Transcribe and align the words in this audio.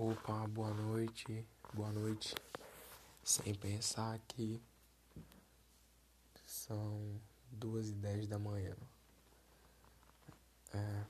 Opa, 0.00 0.46
boa 0.46 0.72
noite, 0.72 1.44
boa 1.74 1.90
noite. 1.90 2.32
Sem 3.24 3.52
pensar 3.52 4.16
que 4.28 4.62
são 6.46 7.20
duas 7.50 7.88
e 7.88 7.94
dez 7.94 8.28
da 8.28 8.38
manhã. 8.38 8.76
É, 10.72 11.04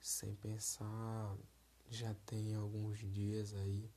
sem 0.00 0.34
pensar, 0.36 1.36
já 1.90 2.14
tem 2.24 2.54
alguns 2.54 3.00
dias 3.00 3.52
aí. 3.52 3.90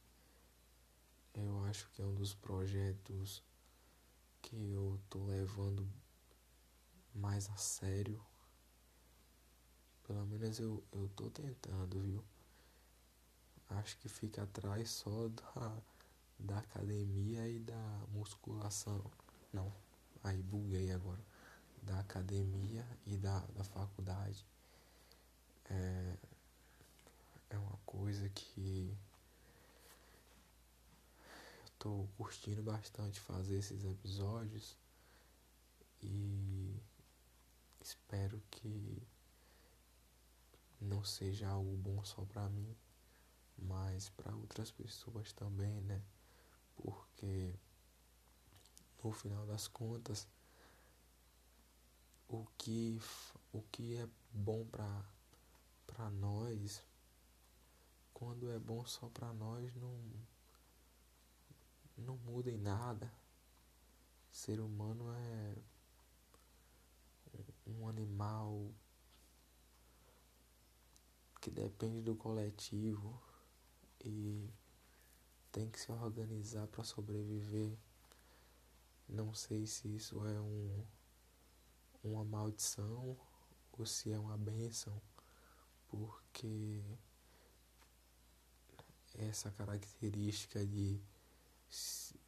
Eu 1.36 1.63
acho 1.68 1.89
que 1.91 2.02
é 2.02 2.05
um 2.05 2.16
dos 2.16 2.34
projetos 2.34 3.41
que 4.41 4.57
eu 4.57 5.00
tô 5.09 5.23
levando 5.23 5.88
mais 7.13 7.50
a 7.50 7.55
sério. 7.55 8.21
Pelo 10.05 10.25
menos 10.25 10.59
eu, 10.59 10.84
eu 10.91 11.09
tô 11.16 11.29
tentando, 11.29 12.02
viu? 12.02 12.34
Acho 13.80 13.98
que 13.98 14.10
fica 14.10 14.43
atrás 14.43 14.89
só 14.89 15.28
da, 15.29 15.78
da 16.39 16.57
academia 16.60 17.47
e 17.47 17.60
da 17.60 18.06
musculação. 18.11 19.04
Não, 19.52 19.71
aí 20.24 20.42
buguei 20.42 20.92
agora. 20.92 21.21
Da 21.83 22.00
academia 22.00 22.86
e 23.06 23.18
da, 23.18 23.39
da 23.56 23.64
faculdade. 23.64 24.46
É, 25.69 26.18
é 27.52 27.57
uma 27.57 27.78
coisa 27.86 28.28
que 28.30 28.96
eu 31.64 31.71
tô 31.80 32.08
curtindo 32.17 32.64
bastante 32.64 33.19
fazer 33.19 33.58
esses 33.59 33.83
episódios 33.83 34.75
e 36.02 36.75
espero 37.81 38.42
que 38.50 39.02
não 40.81 41.03
seja 41.03 41.47
algo 41.47 41.75
bom 41.78 42.03
só 42.03 42.23
pra 42.25 42.50
mim 42.50 42.75
mas 43.58 44.09
para 44.09 44.36
outras 44.36 44.72
pessoas 44.72 45.31
também, 45.33 45.81
né? 45.81 46.02
Porque 46.75 47.53
no 49.03 49.11
final 49.11 49.45
das 49.45 49.67
contas, 49.67 50.27
o 52.27 52.45
que, 52.57 52.99
o 53.53 53.61
que 53.71 53.95
é 53.95 54.07
bom 54.31 54.65
para 54.65 56.09
nós, 56.11 56.83
quando 58.13 58.52
é 58.52 58.59
bom 58.59 58.85
só 58.85 59.07
para 59.09 59.31
nós, 59.33 59.73
não 59.75 59.95
não 61.97 62.17
muda 62.17 62.52
em 62.52 62.58
nada. 62.58 63.11
ser 64.31 64.59
humano 64.59 65.13
é 65.13 65.55
um 67.65 67.87
animal 67.87 68.69
que 71.39 71.49
depende 71.49 72.02
do 72.02 72.15
coletivo 72.15 73.21
e 74.06 74.50
tem 75.52 75.70
que 75.70 75.80
se 75.80 75.92
organizar 75.92 76.67
para 76.67 76.84
sobreviver. 76.84 77.78
Não 79.08 79.34
sei 79.34 79.66
se 79.66 79.88
isso 79.95 80.25
é 80.25 80.39
um, 80.39 80.86
uma 82.03 82.23
maldição 82.23 83.17
ou 83.72 83.86
se 83.86 84.11
é 84.11 84.20
uma 84.20 84.38
bênção, 84.38 85.02
porque 85.88 86.83
essa 89.17 89.50
característica 89.52 90.66
de 90.66 91.00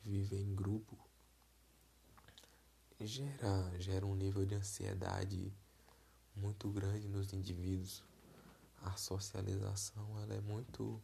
viver 0.04 0.42
em 0.42 0.56
grupo 0.56 0.98
gera, 3.02 3.80
gera 3.80 4.06
um 4.06 4.16
nível 4.16 4.46
de 4.46 4.56
ansiedade 4.56 5.54
muito 6.36 6.70
grande 6.70 7.08
nos 7.08 7.34
indivíduos. 7.34 8.04
A 8.82 8.96
socialização 8.96 10.20
ela 10.22 10.34
é 10.34 10.42
muito 10.42 11.02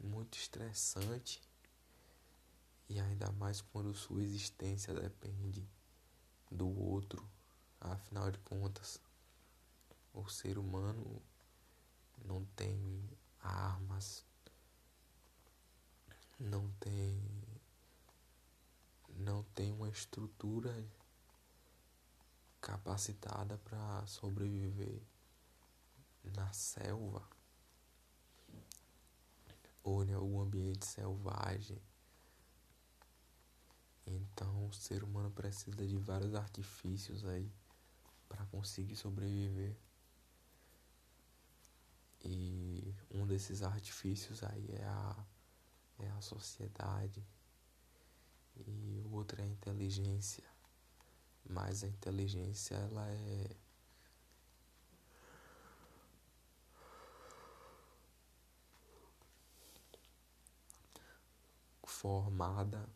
muito 0.00 0.36
estressante 0.38 1.40
e 2.88 2.98
ainda 2.98 3.30
mais 3.32 3.60
quando 3.60 3.94
sua 3.94 4.22
existência 4.22 4.92
depende 4.94 5.64
do 6.50 6.68
outro. 6.68 7.24
Afinal 7.80 8.30
de 8.30 8.38
contas, 8.38 9.00
o 10.12 10.28
ser 10.28 10.58
humano 10.58 11.22
não 12.24 12.44
tem 12.56 13.08
armas, 13.40 14.24
não 16.38 16.70
tem 16.80 17.20
não 19.16 19.42
tem 19.54 19.70
uma 19.70 19.88
estrutura 19.88 20.74
capacitada 22.60 23.58
para 23.58 24.06
sobreviver 24.06 25.02
na 26.24 26.50
selva 26.52 27.22
ou 29.82 30.04
em 30.04 30.12
algum 30.12 30.40
ambiente 30.40 30.86
selvagem. 30.86 31.80
Então 34.06 34.66
o 34.66 34.72
ser 34.72 35.04
humano 35.04 35.30
precisa 35.30 35.86
de 35.86 35.96
vários 35.96 36.34
artifícios 36.34 37.24
aí 37.24 37.50
para 38.28 38.44
conseguir 38.46 38.96
sobreviver. 38.96 39.76
E 42.22 42.94
um 43.10 43.26
desses 43.26 43.62
artifícios 43.62 44.42
aí 44.42 44.66
é 44.72 44.84
a, 44.84 45.26
é 46.00 46.10
a 46.10 46.20
sociedade 46.20 47.24
e 48.66 49.02
o 49.06 49.14
outro 49.14 49.40
é 49.40 49.44
a 49.44 49.48
inteligência. 49.48 50.44
Mas 51.48 51.82
a 51.82 51.88
inteligência 51.88 52.74
ela 52.74 53.08
é 53.08 53.56
formada 62.00 62.88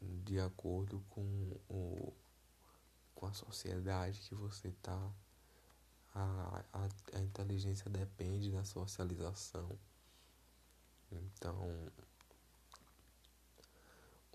de 0.00 0.40
acordo 0.40 1.00
com 1.08 1.22
o 1.68 2.12
com 3.14 3.26
a 3.26 3.32
sociedade 3.32 4.18
que 4.20 4.34
você 4.34 4.68
está 4.68 5.12
a, 6.12 6.64
a, 6.72 6.88
a 7.16 7.20
inteligência 7.20 7.88
depende 7.88 8.50
da 8.50 8.64
socialização. 8.64 9.78
Então 11.12 11.92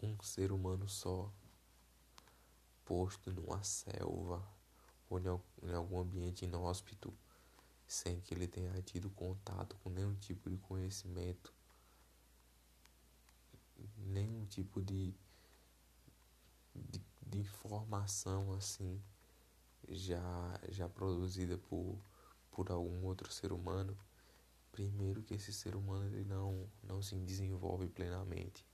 um 0.01 0.21
ser 0.21 0.51
humano 0.51 0.87
só 0.87 1.29
posto 2.85 3.31
numa 3.31 3.63
selva 3.63 4.45
ou 5.09 5.19
em 5.19 5.73
algum 5.73 5.99
ambiente 5.99 6.45
inóspito 6.45 7.13
sem 7.85 8.21
que 8.21 8.33
ele 8.33 8.47
tenha 8.47 8.81
tido 8.81 9.09
contato 9.09 9.75
com 9.83 9.89
nenhum 9.89 10.15
tipo 10.15 10.49
de 10.49 10.57
conhecimento 10.57 11.53
nenhum 14.07 14.45
tipo 14.45 14.81
de, 14.81 15.13
de, 16.75 17.01
de 17.25 17.39
informação 17.39 18.53
assim 18.53 19.01
já, 19.89 20.59
já 20.69 20.87
produzida 20.87 21.57
por, 21.57 21.97
por 22.51 22.71
algum 22.71 23.05
outro 23.05 23.31
ser 23.31 23.51
humano, 23.51 23.97
primeiro 24.71 25.21
que 25.21 25.33
esse 25.33 25.51
ser 25.53 25.75
humano 25.75 26.05
ele 26.05 26.23
não, 26.25 26.69
não 26.83 27.01
se 27.01 27.15
desenvolve 27.15 27.87
plenamente. 27.87 28.65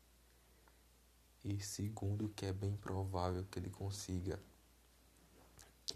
E 1.43 1.59
segundo 1.59 2.29
que 2.29 2.45
é 2.45 2.53
bem 2.53 2.75
provável 2.75 3.45
que 3.49 3.59
ele 3.59 3.69
consiga 3.69 4.39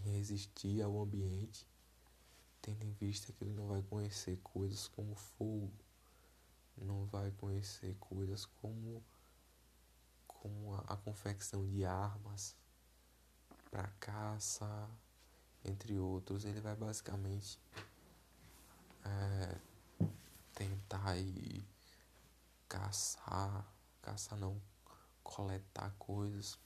resistir 0.05 0.81
ao 0.81 1.01
ambiente, 1.01 1.67
tendo 2.61 2.83
em 2.85 2.94
vista 2.94 3.31
que 3.33 3.44
ele 3.44 3.53
não 3.53 3.67
vai 3.67 3.81
conhecer 3.83 4.39
coisas 4.41 4.88
como 4.88 5.15
fogo, 5.15 5.71
não 6.77 7.05
vai 7.05 7.31
conhecer 7.31 7.95
coisas 8.00 8.45
como 8.45 9.03
como 10.44 10.76
a, 10.76 10.80
a 10.94 10.98
confecção 10.98 11.66
de 11.66 11.86
armas 11.86 12.54
para 13.72 13.88
caça, 13.98 14.90
entre 15.64 15.98
outros, 15.98 16.44
ele 16.44 16.59
vai 16.59 16.76
basicamente 16.76 17.58
é, 19.06 19.57
tentar 20.54 21.16
ir 21.18 21.66
caçar, 22.68 23.66
caçar 24.01 24.38
não, 24.38 24.62
coletar 25.24 25.95
coisas, 25.98 26.60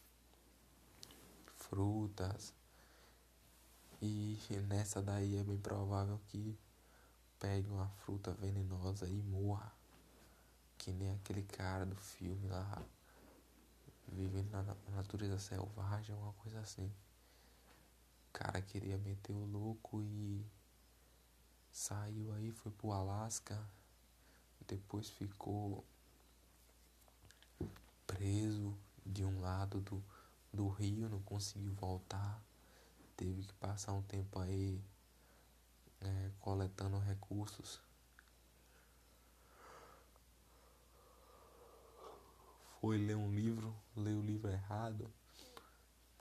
frutas, 1.56 2.52
e 4.02 4.40
nessa 4.68 5.04
daí 5.04 5.38
é 5.38 5.44
bem 5.44 5.60
provável 5.60 6.20
que 6.30 6.58
pegue 7.40 7.70
uma 7.70 7.90
fruta 7.90 8.32
venenosa 8.34 9.08
e 9.08 9.22
morra. 9.22 9.72
Que 10.78 10.92
nem 10.92 11.14
aquele 11.14 11.44
cara 11.44 11.86
do 11.86 11.96
filme 11.96 12.48
lá, 12.48 12.84
vivendo 14.12 14.52
na 14.52 14.64
natureza 14.96 15.38
selvagem, 15.40 16.16
uma 16.16 16.34
coisa 16.34 16.60
assim. 16.60 16.88
O 18.30 18.34
cara 18.34 18.62
queria 18.62 18.98
meter 18.98 19.34
o 19.34 19.46
louco 19.46 20.02
e 20.02 20.46
saiu 21.72 22.34
aí, 22.34 22.52
foi 22.52 22.72
pro 22.72 22.92
Alasca, 22.92 23.60
depois 24.68 25.10
ficou 25.10 25.86
preso 28.06 28.78
de 29.06 29.24
um 29.24 29.40
lado 29.40 29.82
do, 29.82 30.04
do 30.54 30.68
rio, 30.70 31.10
não 31.10 31.22
conseguiu 31.22 31.74
voltar, 31.74 32.42
teve 33.16 33.44
que 33.44 33.54
passar 33.54 33.94
um 33.94 34.02
tempo 34.04 34.40
aí 34.40 34.84
é, 36.02 36.32
coletando 36.40 37.00
recursos. 37.00 37.82
Foi 42.80 42.98
ler 42.98 43.16
um 43.16 43.32
livro, 43.32 43.76
leu 43.96 44.20
o 44.20 44.22
livro 44.22 44.50
errado, 44.52 45.12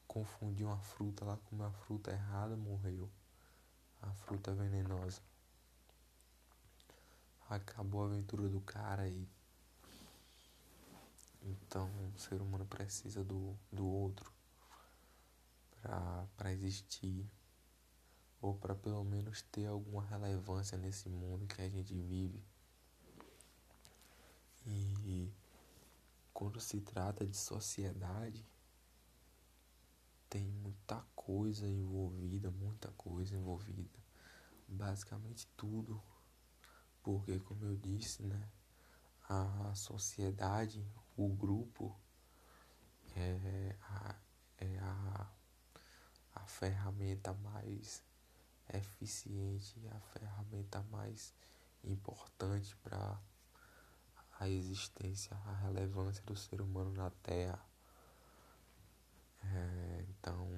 confundiu 0.06 0.69
uma 0.69 0.79
fruta 0.79 1.25
lá, 1.25 1.37
comeu 1.37 1.67
a 1.67 1.70
fruta 1.70 2.11
errada, 2.11 2.56
morreu. 2.56 3.11
A 4.00 4.12
fruta 4.12 4.55
venenosa. 4.55 5.20
Acabou 7.49 8.03
a 8.03 8.06
aventura 8.06 8.49
do 8.49 8.61
cara 8.61 9.03
aí. 9.03 9.29
Então, 11.43 11.91
o 12.14 12.19
ser 12.19 12.41
humano 12.41 12.67
precisa 12.67 13.23
do, 13.23 13.56
do 13.70 13.87
outro 13.87 14.32
para 16.37 16.52
existir 16.52 17.25
ou 18.41 18.55
para 18.55 18.75
pelo 18.75 19.05
menos 19.05 19.43
ter 19.43 19.67
alguma 19.67 20.05
relevância 20.05 20.76
nesse 20.76 21.09
mundo 21.09 21.47
que 21.47 21.61
a 21.62 21.69
gente 21.69 21.94
vive. 21.94 22.43
E 24.67 25.32
quando 26.37 26.61
se 26.61 26.83
trata 26.83 27.27
de 27.27 27.35
sociedade, 27.35 28.47
tem 30.29 30.47
muita 30.47 31.03
coisa 31.15 31.67
envolvida, 31.67 32.50
muita 32.50 32.91
coisa 32.93 33.35
envolvida. 33.35 33.99
Basicamente 34.69 35.49
tudo. 35.56 35.99
Porque 37.03 37.41
como 37.41 37.65
eu 37.65 37.75
disse, 37.79 38.23
né, 38.23 38.50
a 39.27 39.75
sociedade, 39.75 40.87
o 41.17 41.27
grupo 41.27 41.99
é 43.15 43.75
a, 43.81 44.15
é 44.59 44.79
a, 44.79 45.33
a 46.35 46.47
ferramenta 46.47 47.33
mais 47.33 48.05
eficiente, 48.75 49.81
a 49.88 50.00
ferramenta 50.12 50.83
mais 50.91 51.33
importante 51.83 52.77
para 52.83 53.19
a 54.38 54.49
existência, 54.49 55.37
a 55.47 55.53
relevância 55.53 56.23
do 56.25 56.37
ser 56.37 56.61
humano 56.61 56.93
na 56.93 57.11
Terra. 57.11 57.65
É, 59.43 60.05
então, 60.09 60.49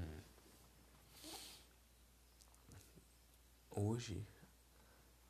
hoje 3.70 4.26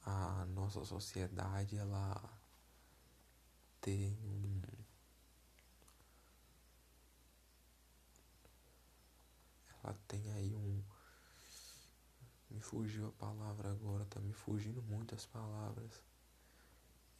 a 0.03 0.47
nossa 0.47 0.85
sociedade 0.85 1.77
ela 1.77 2.23
tem 3.81 4.17
um 4.23 4.63
ela 9.83 9.95
tem 10.07 10.33
aí 10.33 10.55
um 10.55 10.83
me 12.51 12.61
fugiu 12.61 13.09
a 13.09 13.13
palavra 13.13 13.71
agora, 13.71 14.07
tá 14.07 14.21
me 14.21 14.33
fugindo 14.33 14.83
muitas 14.83 15.27
palavras. 15.27 16.08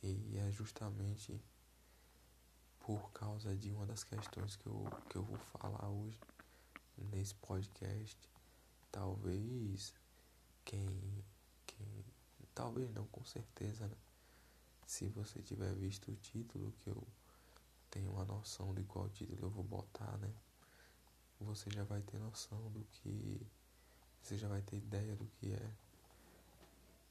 E 0.03 0.39
é 0.39 0.51
justamente 0.51 1.41
por 2.81 3.11
causa 3.13 3.55
de 3.55 3.71
uma 3.71 3.85
das 3.85 4.05
questões 4.05 4.57
que 4.57 4.67
eu, 4.67 4.89
que 5.11 5.17
eu 5.17 5.23
vou 5.23 5.39
falar 5.39 5.89
hoje 5.89 6.19
nesse 6.97 7.35
podcast. 7.35 8.19
Talvez 8.91 9.93
quem, 10.65 11.25
quem 11.67 12.05
talvez 12.55 12.93
não 12.93 13.07
com 13.07 13.25
certeza, 13.25 13.87
né? 13.87 13.97
Se 14.87 15.07
você 15.09 15.43
tiver 15.43 15.75
visto 15.75 16.11
o 16.11 16.17
título, 16.17 16.73
que 16.79 16.89
eu 16.89 17.07
tenho 17.91 18.11
uma 18.11 18.25
noção 18.25 18.75
de 18.75 18.83
qual 18.85 19.09
título 19.11 19.39
eu 19.43 19.51
vou 19.51 19.65
botar, 19.65 20.17
né? 20.19 20.33
Você 21.41 21.71
já 21.71 21.85
vai 21.85 22.01
ter 22.03 22.19
noção 22.19 22.71
do 22.71 22.85
que 22.85 23.47
você 24.23 24.37
já 24.37 24.49
vai 24.49 24.61
ter 24.63 24.77
ideia 24.77 25.15
do 25.17 25.27
que 25.27 25.53
é. 25.53 25.71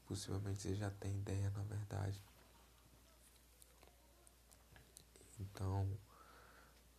Possivelmente 0.06 0.60
você 0.60 0.74
já 0.74 0.90
tem 0.90 1.16
ideia, 1.16 1.50
na 1.50 1.62
verdade. 1.62 2.22
Então, 5.38 5.98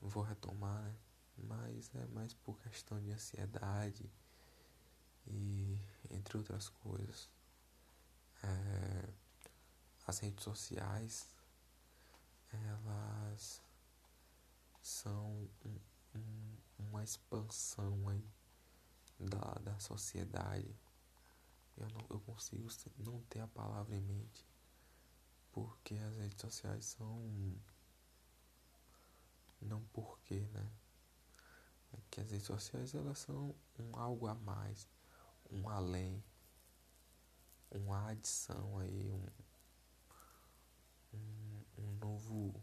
vou 0.02 0.24
retomar, 0.24 0.84
né? 0.84 0.96
Mas 1.38 1.94
é 1.96 2.06
mais 2.08 2.34
por 2.34 2.60
questão 2.60 3.00
de 3.02 3.12
ansiedade 3.12 4.12
e 5.26 5.80
entre 6.10 6.38
outras 6.38 6.68
coisas. 6.70 7.30
É, 8.44 9.10
as 10.06 10.20
redes 10.20 10.44
sociais, 10.44 11.30
elas 12.52 13.62
são 14.82 15.50
um, 15.66 15.80
um, 16.16 16.58
uma 16.80 17.04
expansão 17.04 18.10
aí 18.10 18.28
da, 19.20 19.54
da 19.62 19.80
sociedade. 19.80 20.76
Eu 21.78 21.88
não 21.90 22.06
eu 22.10 22.20
consigo 22.22 22.68
não 22.98 23.22
ter 23.24 23.40
a 23.40 23.48
palavra 23.48 23.96
em 23.96 24.02
mente. 24.02 24.46
Porque 25.52 25.96
as 25.96 26.18
redes 26.18 26.42
sociais 26.42 26.86
são. 26.86 27.56
Não 29.62 29.82
porque, 29.94 30.40
né? 30.54 30.72
É 31.94 31.98
que 32.10 32.22
as 32.22 32.32
redes 32.32 32.48
sociais 32.48 32.94
elas 32.94 33.20
são 33.20 33.56
um 33.80 33.98
algo 33.98 34.28
a 34.28 34.36
mais, 34.36 34.88
um 35.52 35.68
além, 35.70 36.24
uma 37.72 38.10
adição 38.10 38.80
aí, 38.80 39.12
um, 39.12 39.26
um, 41.18 41.64
um 41.78 41.92
novo, 41.98 42.54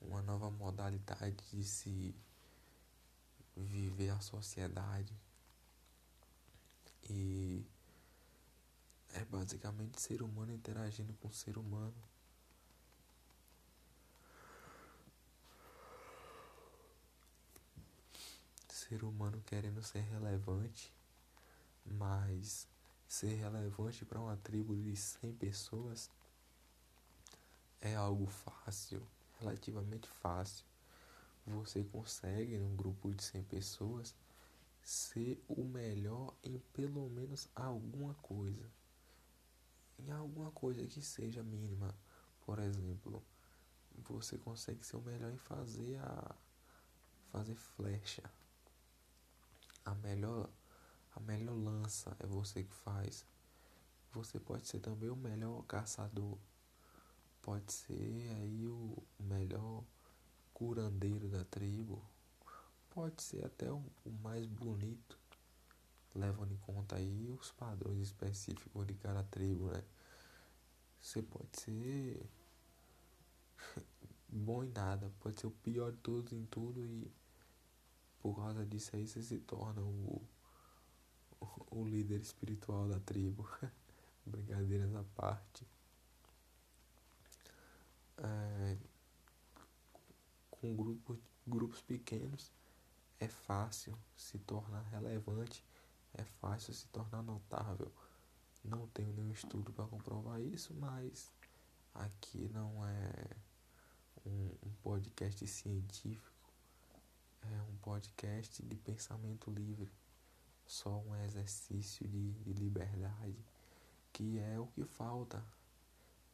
uma 0.00 0.22
nova 0.22 0.50
modalidade 0.50 1.36
de 1.50 1.64
se 1.64 2.14
viver 3.56 4.10
a 4.10 4.20
sociedade. 4.20 5.16
E 7.08 7.64
é 9.14 9.24
basicamente 9.24 10.00
ser 10.00 10.22
humano 10.22 10.52
interagindo 10.52 11.14
com 11.14 11.30
ser 11.30 11.56
humano. 11.56 11.94
Ser 18.88 19.02
humano 19.02 19.42
querendo 19.46 19.82
ser 19.82 20.02
relevante, 20.02 20.92
mas 21.86 22.68
ser 23.08 23.34
relevante 23.36 24.04
para 24.04 24.20
uma 24.20 24.36
tribo 24.36 24.76
de 24.76 24.94
100 24.94 25.32
pessoas 25.36 26.10
é 27.80 27.94
algo 27.94 28.26
fácil, 28.26 29.02
relativamente 29.40 30.06
fácil. 30.06 30.66
Você 31.46 31.82
consegue, 31.84 32.58
num 32.58 32.76
grupo 32.76 33.10
de 33.14 33.24
100 33.24 33.44
pessoas, 33.44 34.14
ser 34.82 35.42
o 35.48 35.64
melhor 35.64 36.34
em 36.42 36.58
pelo 36.74 37.08
menos 37.08 37.48
alguma 37.54 38.12
coisa. 38.16 38.70
Em 39.98 40.10
alguma 40.10 40.50
coisa 40.50 40.86
que 40.86 41.00
seja 41.00 41.42
mínima. 41.42 41.94
Por 42.44 42.58
exemplo, 42.58 43.24
você 44.06 44.36
consegue 44.36 44.84
ser 44.84 44.98
o 44.98 45.00
melhor 45.00 45.32
em 45.32 45.38
fazer 45.38 45.96
a 46.00 46.34
fazer 47.32 47.54
flecha. 47.54 48.22
A 49.84 49.94
melhor 49.94 50.48
a 51.14 51.20
melhor 51.20 51.54
lança 51.54 52.16
é 52.18 52.26
você 52.26 52.64
que 52.64 52.74
faz. 52.74 53.24
Você 54.12 54.40
pode 54.40 54.66
ser 54.66 54.80
também 54.80 55.10
o 55.10 55.16
melhor 55.16 55.62
caçador. 55.64 56.38
Pode 57.40 57.72
ser 57.72 58.30
aí 58.36 58.66
o 58.66 59.02
melhor 59.20 59.84
curandeiro 60.52 61.28
da 61.28 61.44
tribo 61.44 62.02
pode 62.94 63.22
ser 63.22 63.44
até 63.44 63.70
o, 63.70 63.82
o 64.04 64.10
mais 64.22 64.46
bonito, 64.46 65.18
levando 66.14 66.52
em 66.52 66.56
conta 66.58 66.96
aí 66.96 67.28
os 67.38 67.50
padrões 67.50 67.98
específicos 67.98 68.86
de 68.86 68.94
cada 68.94 69.24
tribo, 69.24 69.66
né? 69.66 69.82
Você 71.00 71.20
pode 71.20 71.60
ser 71.60 72.24
bom 74.28 74.62
em 74.62 74.70
nada, 74.70 75.10
pode 75.20 75.40
ser 75.40 75.48
o 75.48 75.50
pior 75.50 75.90
de 75.90 75.98
todos 75.98 76.32
em 76.32 76.46
tudo 76.46 76.86
e 76.86 77.10
por 78.24 78.36
causa 78.36 78.64
disso 78.64 78.96
aí 78.96 79.06
você 79.06 79.22
se 79.22 79.38
torna 79.40 79.82
o, 79.82 80.26
o 81.70 81.84
líder 81.84 82.22
espiritual 82.22 82.88
da 82.88 82.98
tribo. 82.98 83.46
Brincadeiras 84.24 84.94
à 84.94 85.04
parte. 85.14 85.68
É, 88.16 88.78
com 90.50 90.74
grupos, 90.74 91.18
grupos 91.46 91.82
pequenos 91.82 92.50
é 93.20 93.28
fácil 93.28 93.94
se 94.16 94.38
tornar 94.38 94.80
relevante, 94.84 95.62
é 96.14 96.24
fácil 96.24 96.72
se 96.72 96.86
tornar 96.88 97.22
notável. 97.22 97.92
Não 98.64 98.86
tenho 98.88 99.12
nenhum 99.12 99.32
estudo 99.32 99.70
para 99.70 99.86
comprovar 99.86 100.40
isso, 100.40 100.72
mas 100.72 101.30
aqui 101.92 102.48
não 102.54 102.86
é 102.86 103.36
um, 104.24 104.46
um 104.66 104.72
podcast 104.82 105.46
científico, 105.46 106.33
é 107.52 107.62
um 107.62 107.76
podcast 107.78 108.62
de 108.62 108.76
pensamento 108.76 109.50
livre, 109.50 109.92
só 110.66 110.98
um 111.00 111.14
exercício 111.24 112.06
de, 112.08 112.32
de 112.32 112.52
liberdade, 112.52 113.44
que 114.12 114.38
é 114.38 114.58
o 114.58 114.66
que 114.68 114.84
falta 114.84 115.44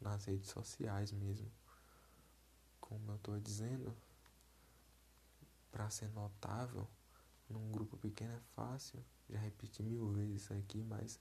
nas 0.00 0.24
redes 0.24 0.50
sociais 0.50 1.12
mesmo. 1.12 1.50
Como 2.80 3.10
eu 3.12 3.16
estou 3.16 3.38
dizendo, 3.40 3.94
para 5.70 5.88
ser 5.90 6.08
notável 6.10 6.86
num 7.48 7.70
grupo 7.72 7.96
pequeno 7.96 8.32
é 8.32 8.40
fácil. 8.54 9.04
Já 9.28 9.38
repeti 9.38 9.82
mil 9.82 10.10
vezes 10.12 10.42
isso 10.42 10.54
aqui, 10.54 10.82
mas 10.82 11.18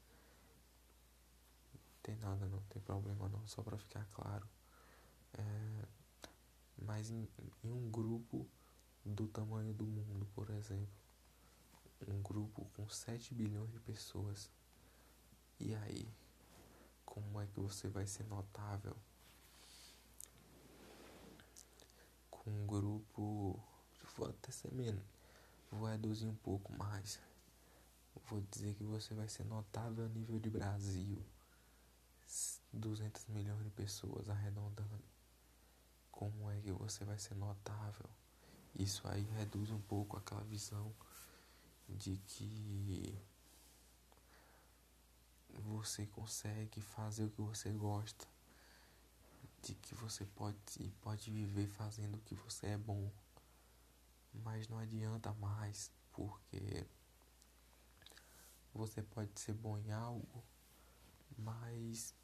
Tem 2.02 2.16
nada 2.18 2.48
não, 2.48 2.62
tem 2.70 2.82
problema 2.82 3.28
não, 3.30 3.46
só 3.48 3.62
para 3.62 3.78
ficar 3.78 4.06
claro. 4.12 4.48
É, 5.34 5.86
mas 6.78 7.12
em, 7.12 7.28
em 7.64 7.72
um 7.72 7.90
grupo 7.92 8.48
do 9.14 9.28
tamanho 9.28 9.74
do 9.74 9.86
mundo, 9.86 10.28
por 10.34 10.50
exemplo, 10.52 10.88
um 12.08 12.22
grupo 12.22 12.66
com 12.76 12.88
7 12.88 13.34
bilhões 13.34 13.72
de 13.72 13.80
pessoas, 13.80 14.50
e 15.60 15.76
aí, 15.76 16.08
como 17.06 17.42
é 17.42 17.48
que 17.48 17.60
você 17.60 17.88
vai 17.90 18.08
ser 18.08 18.24
notável? 18.26 18.96
Com 22.30 22.50
um 22.50 22.66
grupo, 22.66 23.60
vou 24.16 24.30
até 24.30 24.52
ser 24.52 24.72
menos, 24.74 25.04
vou 25.72 25.90
reduzir 25.90 26.28
um 26.28 26.36
pouco 26.36 26.72
mais. 26.78 27.20
Vou 28.30 28.42
dizer 28.52 28.76
que 28.76 28.84
você 28.84 29.14
vai 29.14 29.28
ser 29.28 29.44
notável 29.44 30.06
a 30.06 30.08
nível 30.08 30.40
de 30.40 30.50
Brasil. 30.50 31.22
200 32.72 33.26
milhões 33.28 33.64
de 33.64 33.72
pessoas 33.72 34.30
arredondando. 34.30 35.04
Como 36.12 36.50
é 36.52 36.60
que 36.62 36.72
você 36.72 37.04
vai 37.04 37.18
ser 37.18 37.36
notável? 37.36 38.10
Isso 38.80 39.06
aí 39.10 39.24
reduz 39.36 39.72
um 39.72 39.82
pouco 39.82 40.16
aquela 40.16 40.42
visão 40.46 40.96
de 41.90 42.16
que 42.28 43.14
você 45.52 46.06
consegue 46.06 46.80
fazer 46.80 47.26
o 47.26 47.30
que 47.30 47.42
você 47.42 47.72
gosta, 47.72 48.26
de 49.62 49.76
que 49.76 49.94
você 49.96 50.26
pode, 50.28 50.58
pode 51.02 51.30
viver 51.30 51.68
fazendo 51.68 52.16
o 52.16 52.22
que 52.22 52.36
você 52.36 52.68
é 52.68 52.78
bom, 52.78 53.12
mas 54.34 54.70
não 54.70 54.80
adianta 54.80 55.34
mais, 55.34 55.92
porque 56.14 56.88
você 58.74 59.04
pode 59.04 59.38
ser 59.38 59.56
bom 59.56 59.78
em 59.78 59.92
algo, 59.92 60.42
mas 61.38 62.16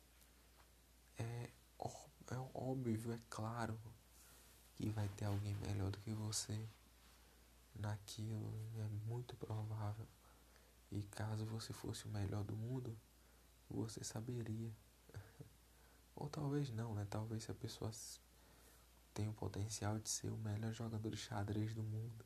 é, 1.18 1.52
é 2.32 2.50
óbvio, 2.54 3.12
é 3.12 3.20
claro 3.30 3.78
que 4.76 4.90
vai 4.90 5.08
ter 5.10 5.26
alguém 5.26 5.56
melhor 5.56 5.90
do 5.90 6.00
que 6.00 6.12
você 6.12 6.68
naquilo, 7.76 8.54
é 8.78 9.08
muito 9.08 9.36
provável. 9.36 10.08
E 10.92 11.02
caso 11.04 11.46
você 11.46 11.74
fosse 11.74 12.06
o 12.06 12.10
melhor 12.10 12.44
do 12.44 12.56
mundo, 12.56 12.96
você 13.70 14.04
saberia. 14.04 14.72
Ou 16.16 16.30
talvez 16.30 16.70
não, 16.72 16.94
né? 16.94 17.06
Talvez 17.10 17.44
se 17.44 17.52
a 17.52 17.56
pessoa 17.56 17.92
tem 19.14 19.28
o 19.28 19.34
potencial 19.34 19.98
de 20.00 20.10
ser 20.10 20.32
o 20.32 20.38
melhor 20.38 20.74
jogador 20.74 21.10
de 21.10 21.18
xadrez 21.18 21.74
do 21.74 21.84
mundo, 21.84 22.26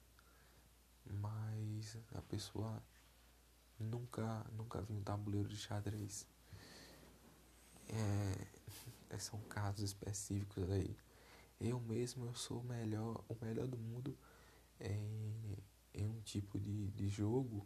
mas 1.05 1.97
a 2.15 2.21
pessoa 2.23 2.81
nunca, 3.79 4.45
nunca 4.51 4.81
viu 4.81 4.97
um 4.97 5.03
tabuleiro 5.03 5.47
de 5.47 5.57
xadrez. 5.57 6.27
É, 7.87 9.17
são 9.17 9.39
casos 9.41 9.83
específicos 9.83 10.69
aí. 10.69 10.95
Eu 11.59 11.79
mesmo 11.79 12.25
eu 12.25 12.33
sou 12.33 12.61
o 12.61 12.63
melhor, 12.63 13.23
o 13.27 13.35
melhor 13.43 13.67
do 13.67 13.77
mundo 13.77 14.17
em, 14.79 15.57
em 15.93 16.09
um 16.09 16.21
tipo 16.21 16.59
de, 16.59 16.87
de 16.91 17.07
jogo 17.07 17.65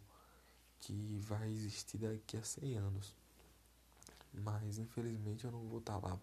que 0.80 1.18
vai 1.20 1.50
existir 1.50 1.98
daqui 1.98 2.36
a 2.36 2.42
100 2.42 2.76
anos. 2.76 3.16
Mas 4.32 4.78
infelizmente 4.78 5.44
eu 5.44 5.52
não 5.52 5.66
vou 5.68 5.78
estar 5.78 6.00
tá 6.00 6.08
lá 6.08 6.16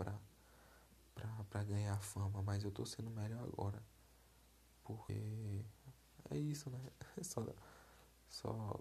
pra 1.49 1.63
ganhar 1.63 1.99
fama, 2.01 2.41
mas 2.41 2.63
eu 2.63 2.71
tô 2.71 2.85
sendo 2.85 3.09
melhor 3.09 3.43
agora. 3.43 3.81
Porque 4.83 5.63
é 6.29 6.37
isso, 6.37 6.69
né? 6.69 6.79
Só, 7.21 7.45
só, 8.29 8.79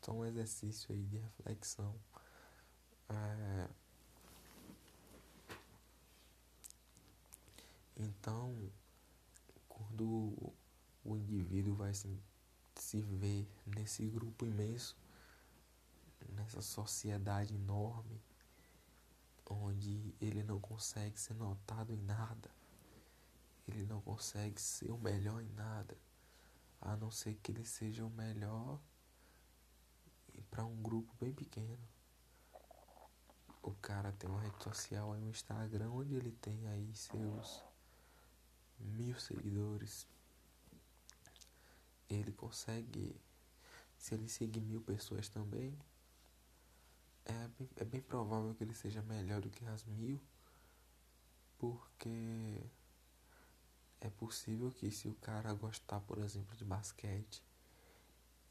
só 0.00 0.12
um 0.12 0.24
exercício 0.24 0.94
aí 0.94 1.04
de 1.04 1.18
reflexão. 1.18 1.94
É... 3.08 3.68
Então, 8.26 8.72
quando 9.68 10.52
o 11.04 11.16
indivíduo 11.16 11.76
vai 11.76 11.94
se, 11.94 12.20
se 12.74 13.00
ver 13.00 13.48
nesse 13.64 14.04
grupo 14.08 14.44
imenso, 14.44 14.96
nessa 16.30 16.60
sociedade 16.60 17.54
enorme, 17.54 18.20
onde 19.48 20.12
ele 20.20 20.42
não 20.42 20.58
consegue 20.58 21.20
ser 21.20 21.34
notado 21.34 21.92
em 21.92 21.98
nada, 21.98 22.50
ele 23.68 23.86
não 23.86 24.00
consegue 24.00 24.60
ser 24.60 24.90
o 24.90 24.98
melhor 24.98 25.40
em 25.40 25.52
nada, 25.52 25.96
a 26.80 26.96
não 26.96 27.12
ser 27.12 27.36
que 27.36 27.52
ele 27.52 27.64
seja 27.64 28.04
o 28.04 28.10
melhor 28.10 28.80
para 30.50 30.64
um 30.64 30.82
grupo 30.82 31.14
bem 31.20 31.32
pequeno. 31.32 31.78
O 33.62 33.70
cara 33.74 34.10
tem 34.10 34.28
uma 34.28 34.40
rede 34.40 34.64
social 34.64 35.12
aí, 35.12 35.22
um 35.22 35.30
Instagram, 35.30 35.92
onde 35.92 36.16
ele 36.16 36.32
tem 36.32 36.66
aí 36.66 36.92
seus 36.92 37.65
mil 38.78 39.18
seguidores. 39.18 40.06
Ele 42.08 42.32
consegue, 42.32 43.16
se 43.98 44.14
ele 44.14 44.28
seguir 44.28 44.60
mil 44.60 44.80
pessoas 44.80 45.28
também, 45.28 45.76
é 47.24 47.48
bem, 47.58 47.68
é 47.76 47.84
bem 47.84 48.00
provável 48.00 48.54
que 48.54 48.62
ele 48.62 48.74
seja 48.74 49.02
melhor 49.02 49.40
do 49.40 49.50
que 49.50 49.64
as 49.66 49.84
mil, 49.84 50.20
porque 51.58 52.62
é 54.00 54.10
possível 54.10 54.70
que 54.70 54.90
se 54.90 55.08
o 55.08 55.14
cara 55.14 55.52
gostar, 55.54 56.00
por 56.00 56.18
exemplo, 56.18 56.56
de 56.56 56.64
basquete, 56.64 57.42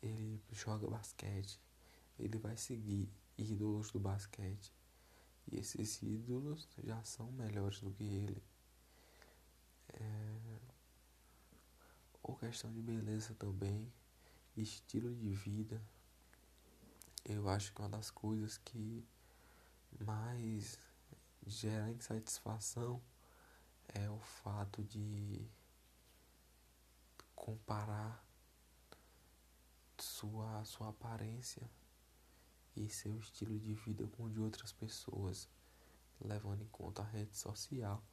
ele 0.01 0.41
joga 0.51 0.87
basquete, 0.87 1.59
ele 2.19 2.37
vai 2.37 2.57
seguir 2.57 3.09
ídolos 3.37 3.91
do 3.91 3.99
basquete. 3.99 4.73
E 5.47 5.57
esses 5.59 6.01
ídolos 6.01 6.67
já 6.83 7.03
são 7.03 7.31
melhores 7.31 7.79
do 7.79 7.91
que 7.91 8.03
ele. 8.03 8.43
É... 9.93 10.35
Ou 12.23 12.35
questão 12.35 12.71
de 12.71 12.81
beleza 12.81 13.35
também, 13.35 13.91
estilo 14.55 15.13
de 15.15 15.29
vida 15.29 15.81
eu 17.27 17.49
acho 17.49 17.73
que 17.73 17.81
uma 17.81 17.89
das 17.89 18.11
coisas 18.11 18.59
que 18.59 19.03
mais 19.99 20.77
gera 21.47 21.89
insatisfação 21.89 23.01
é 23.87 24.07
o 24.09 24.19
fato 24.19 24.83
de 24.83 25.43
comparar 27.35 28.23
sua, 29.97 30.63
sua 30.65 30.89
aparência 30.89 31.67
e 32.75 32.87
seu 32.89 33.17
estilo 33.17 33.57
de 33.57 33.73
vida 33.73 34.05
com 34.15 34.25
o 34.25 34.29
de 34.29 34.39
outras 34.39 34.71
pessoas, 34.71 35.49
levando 36.21 36.61
em 36.61 36.67
conta 36.67 37.01
a 37.01 37.05
rede 37.05 37.35
social. 37.35 38.03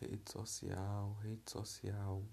Rede 0.00 0.30
social, 0.32 1.16
rede 1.22 1.50
social. 1.50 2.24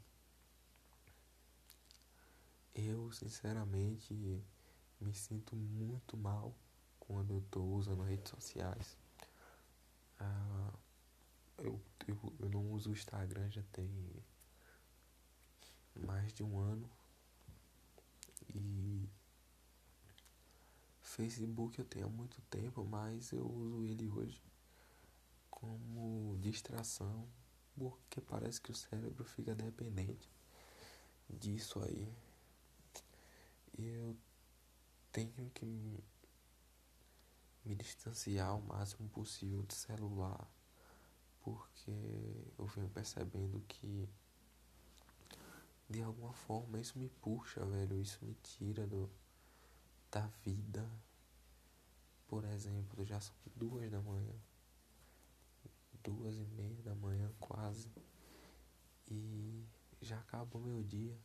Eu, 2.73 3.11
sinceramente, 3.11 4.13
me 4.99 5.13
sinto 5.13 5.55
muito 5.55 6.17
mal 6.17 6.55
quando 6.99 7.33
eu 7.35 7.39
estou 7.39 7.75
usando 7.75 8.01
redes 8.01 8.29
sociais. 8.29 8.97
Ah, 10.19 10.73
eu, 11.59 11.79
eu, 12.07 12.33
eu 12.39 12.49
não 12.49 12.71
uso 12.71 12.89
o 12.89 12.93
Instagram 12.93 13.49
já 13.51 13.63
tem 13.71 13.89
mais 15.95 16.33
de 16.33 16.43
um 16.43 16.59
ano. 16.59 16.89
E 18.53 19.07
Facebook 21.09 21.79
eu 21.79 21.85
tenho 21.85 22.05
há 22.05 22.09
muito 22.09 22.39
tempo, 22.43 22.85
mas 22.85 23.31
eu 23.31 23.45
uso 23.45 23.83
ele 23.83 24.07
hoje 24.07 24.41
como 25.49 26.37
distração 26.39 27.27
porque 27.75 28.21
parece 28.21 28.61
que 28.61 28.71
o 28.71 28.75
cérebro 28.75 29.23
fica 29.23 29.55
dependente 29.55 30.29
disso 31.27 31.81
aí. 31.83 32.07
Eu 33.77 34.15
tenho 35.11 35.49
que 35.51 35.65
me, 35.65 36.03
me 37.65 37.75
distanciar 37.75 38.55
o 38.55 38.61
máximo 38.61 39.09
possível 39.09 39.63
do 39.63 39.73
celular, 39.73 40.47
porque 41.41 41.91
eu 42.57 42.65
venho 42.65 42.89
percebendo 42.89 43.61
que 43.67 44.07
de 45.89 46.03
alguma 46.03 46.33
forma 46.33 46.79
isso 46.79 46.99
me 46.99 47.09
puxa, 47.09 47.65
velho, 47.65 47.99
isso 47.99 48.23
me 48.23 48.35
tira 48.43 48.85
do 48.85 49.09
da 50.11 50.27
vida. 50.43 50.89
Por 52.27 52.43
exemplo, 52.45 53.03
já 53.05 53.19
são 53.19 53.35
duas 53.55 53.89
da 53.89 54.01
manhã 54.01 54.35
duas 56.03 56.35
e 56.37 56.45
meia 56.45 56.81
da 56.81 56.95
manhã 56.95 57.31
quase 57.39 57.91
e 59.07 59.65
já 60.01 60.17
acabou 60.19 60.61
meu 60.61 60.83
dia. 60.83 61.17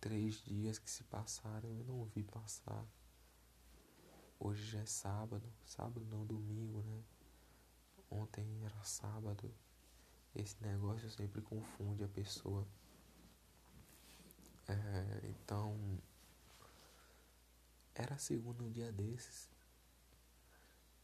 Três 0.00 0.36
dias 0.44 0.78
que 0.78 0.90
se 0.90 1.02
passaram 1.04 1.68
eu 1.70 1.84
não 1.84 2.04
vi 2.04 2.22
passar. 2.22 2.84
Hoje 4.38 4.64
já 4.66 4.80
é 4.80 4.86
sábado, 4.86 5.50
sábado 5.64 6.04
não 6.06 6.24
domingo, 6.26 6.82
né? 6.82 7.02
Ontem 8.10 8.62
era 8.64 8.84
sábado. 8.84 9.52
Esse 10.34 10.62
negócio 10.62 11.10
sempre 11.10 11.40
confunde 11.40 12.04
a 12.04 12.08
pessoa. 12.08 12.66
Então, 15.24 15.98
era 17.96 18.18
segundo 18.18 18.64
um 18.64 18.70
dia 18.70 18.92
desses. 18.92 19.48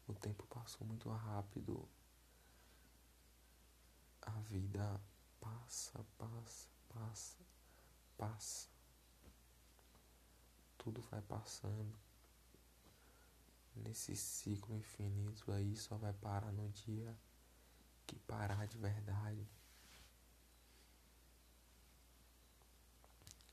O 0.06 0.12
tempo 0.14 0.46
passou 0.46 0.86
muito 0.86 1.08
rápido. 1.08 1.88
A 4.20 4.30
vida 4.42 5.00
passa, 5.40 6.04
passa, 6.18 6.68
passa, 6.90 7.38
passa. 8.16 8.68
Tudo 10.76 11.00
vai 11.02 11.22
passando. 11.22 11.98
Nesse 13.74 14.14
ciclo 14.14 14.76
infinito 14.76 15.50
aí 15.50 15.74
só 15.74 15.96
vai 15.96 16.12
parar 16.12 16.52
no 16.52 16.68
dia 16.68 17.16
que 18.06 18.18
parar 18.18 18.66
de 18.66 18.76
verdade. 18.76 19.48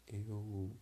Eu 0.06 0.78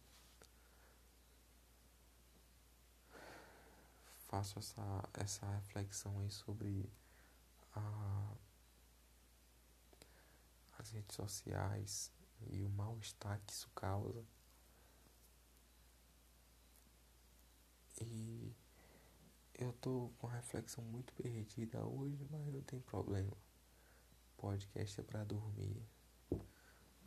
faço 4.28 4.60
essa, 4.60 5.10
essa 5.14 5.50
reflexão 5.56 6.20
aí 6.20 6.30
sobre 6.30 6.92
a, 7.74 8.34
as 10.80 10.92
redes 10.92 11.16
sociais 11.16 12.12
e 12.50 12.64
o 12.64 12.70
mal-estar 12.70 13.42
que 13.46 13.54
isso 13.54 13.70
causa. 13.74 14.24
E 18.02 18.54
eu 19.56 19.74
tô 19.74 20.12
com 20.20 20.28
a 20.28 20.34
reflexão 20.34 20.84
muito 20.84 21.14
perdida 21.14 21.84
hoje, 21.86 22.28
mas 22.30 22.46
não 22.48 22.62
tem 22.62 22.80
problema. 22.82 23.36
Podcast 24.36 25.00
é 25.00 25.04
para 25.04 25.24
dormir, 25.24 25.84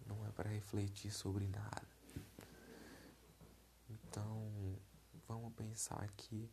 não 0.04 0.26
é 0.26 0.32
para 0.32 0.50
refletir 0.50 1.12
sobre 1.12 1.46
nada. 1.46 1.86
Então, 3.88 4.76
vamos 5.28 5.52
pensar 5.54 6.02
aqui 6.02 6.50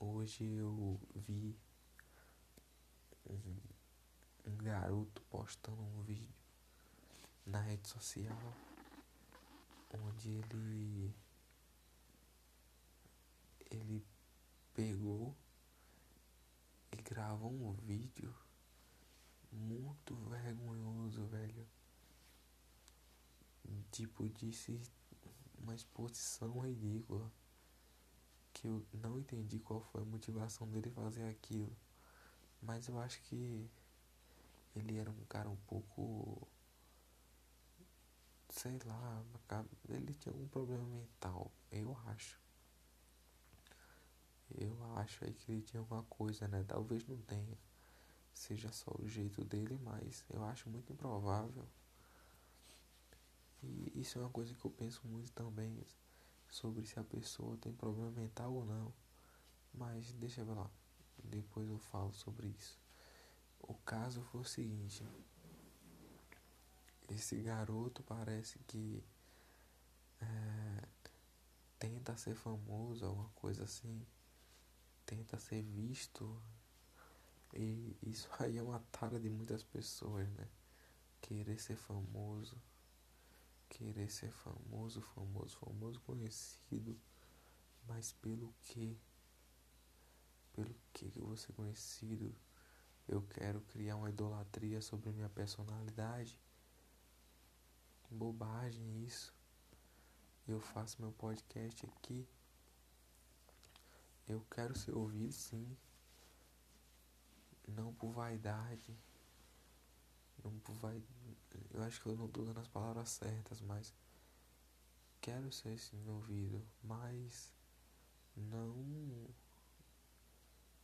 Hoje 0.00 0.44
eu 0.44 1.00
vi 1.16 1.58
um, 3.26 4.56
garoto 4.58 5.20
postando 5.22 5.82
um 5.82 6.02
vídeo 6.02 6.32
na 7.44 7.60
rede 7.60 7.88
social 7.88 8.38
onde 9.92 10.30
ele 10.30 11.12
ele 13.68 14.06
pegou 14.72 15.34
e 16.92 16.96
gravou 17.02 17.50
um 17.50 17.72
vídeo 17.72 18.32
muito 19.50 20.14
vergonhoso, 20.14 21.26
velho. 21.26 21.66
Tipo, 23.90 24.28
disse 24.28 24.80
uma 25.58 25.74
exposição 25.74 26.60
ridícula 26.60 27.32
que 28.60 28.66
eu 28.66 28.84
não 28.94 29.18
entendi 29.18 29.58
qual 29.60 29.80
foi 29.80 30.02
a 30.02 30.04
motivação 30.04 30.68
dele 30.68 30.90
fazer 30.90 31.28
aquilo. 31.28 31.74
Mas 32.60 32.88
eu 32.88 32.98
acho 32.98 33.20
que 33.22 33.70
ele 34.74 34.96
era 34.98 35.10
um 35.10 35.24
cara 35.28 35.48
um 35.48 35.56
pouco. 35.66 36.46
Sei 38.50 38.78
lá, 38.84 39.22
ele 39.88 40.12
tinha 40.14 40.32
algum 40.32 40.48
problema 40.48 40.84
mental, 40.84 41.52
eu 41.70 41.96
acho. 42.06 42.40
Eu 44.50 44.76
acho 44.96 45.24
aí 45.24 45.34
que 45.34 45.52
ele 45.52 45.62
tinha 45.62 45.80
alguma 45.80 46.02
coisa, 46.04 46.48
né? 46.48 46.64
Talvez 46.66 47.06
não 47.06 47.18
tenha. 47.18 47.58
Seja 48.32 48.72
só 48.72 48.92
o 48.98 49.06
jeito 49.06 49.44
dele, 49.44 49.78
mas 49.82 50.24
eu 50.30 50.42
acho 50.44 50.68
muito 50.68 50.92
improvável. 50.92 51.68
E 53.62 54.00
isso 54.00 54.18
é 54.18 54.22
uma 54.22 54.30
coisa 54.30 54.54
que 54.54 54.64
eu 54.64 54.70
penso 54.70 55.06
muito 55.06 55.30
também 55.32 55.84
sobre 56.50 56.86
se 56.86 56.98
a 56.98 57.04
pessoa 57.04 57.56
tem 57.58 57.72
problema 57.72 58.10
mental 58.10 58.52
ou 58.52 58.64
não. 58.64 58.92
Mas 59.74 60.12
deixa 60.12 60.40
eu 60.40 60.54
lá, 60.54 60.70
depois 61.22 61.68
eu 61.68 61.78
falo 61.78 62.12
sobre 62.12 62.48
isso. 62.48 62.78
O 63.60 63.74
caso 63.74 64.22
foi 64.22 64.40
o 64.40 64.44
seguinte: 64.44 65.04
esse 67.08 67.36
garoto 67.36 68.02
parece 68.02 68.58
que 68.60 69.02
é, 70.20 70.88
tenta 71.78 72.16
ser 72.16 72.34
famoso, 72.34 73.04
alguma 73.04 73.28
coisa 73.30 73.64
assim, 73.64 74.06
tenta 75.06 75.38
ser 75.38 75.62
visto. 75.62 76.40
E 77.54 77.96
isso 78.02 78.28
aí 78.38 78.58
é 78.58 78.62
uma 78.62 78.80
tara 78.90 79.18
de 79.18 79.28
muitas 79.28 79.62
pessoas, 79.62 80.28
né? 80.30 80.48
Querer 81.20 81.60
ser 81.60 81.76
famoso 81.76 82.56
querer 83.92 84.10
ser 84.10 84.30
famoso, 84.30 85.00
famoso, 85.00 85.56
famoso, 85.56 86.00
conhecido, 86.02 87.00
mas 87.86 88.12
pelo 88.12 88.54
que? 88.60 89.00
Pelo 90.52 90.74
que 90.92 91.10
eu 91.16 91.24
vou 91.24 91.36
ser 91.38 91.54
conhecido? 91.54 92.34
Eu 93.06 93.22
quero 93.22 93.62
criar 93.62 93.96
uma 93.96 94.10
idolatria 94.10 94.82
sobre 94.82 95.10
minha 95.10 95.30
personalidade. 95.30 96.38
Bobagem 98.10 99.04
isso. 99.04 99.34
Eu 100.46 100.60
faço 100.60 101.00
meu 101.00 101.12
podcast 101.12 101.86
aqui. 101.86 102.28
Eu 104.26 104.44
quero 104.50 104.76
ser 104.76 104.94
ouvido 104.94 105.32
sim. 105.32 105.74
Não 107.66 107.94
por 107.94 108.12
vaidade. 108.12 108.94
Não 110.44 110.74
vaidade 110.74 111.18
eu 111.72 111.82
acho 111.82 112.00
que 112.00 112.08
eu 112.08 112.16
não 112.16 112.26
estou 112.26 112.44
dando 112.44 112.60
as 112.60 112.68
palavras 112.68 113.08
certas, 113.10 113.60
mas 113.60 113.94
quero 115.20 115.52
ser 115.52 115.78
sim 115.78 116.08
ouvido, 116.08 116.60
mas 116.82 117.52
não 118.36 118.74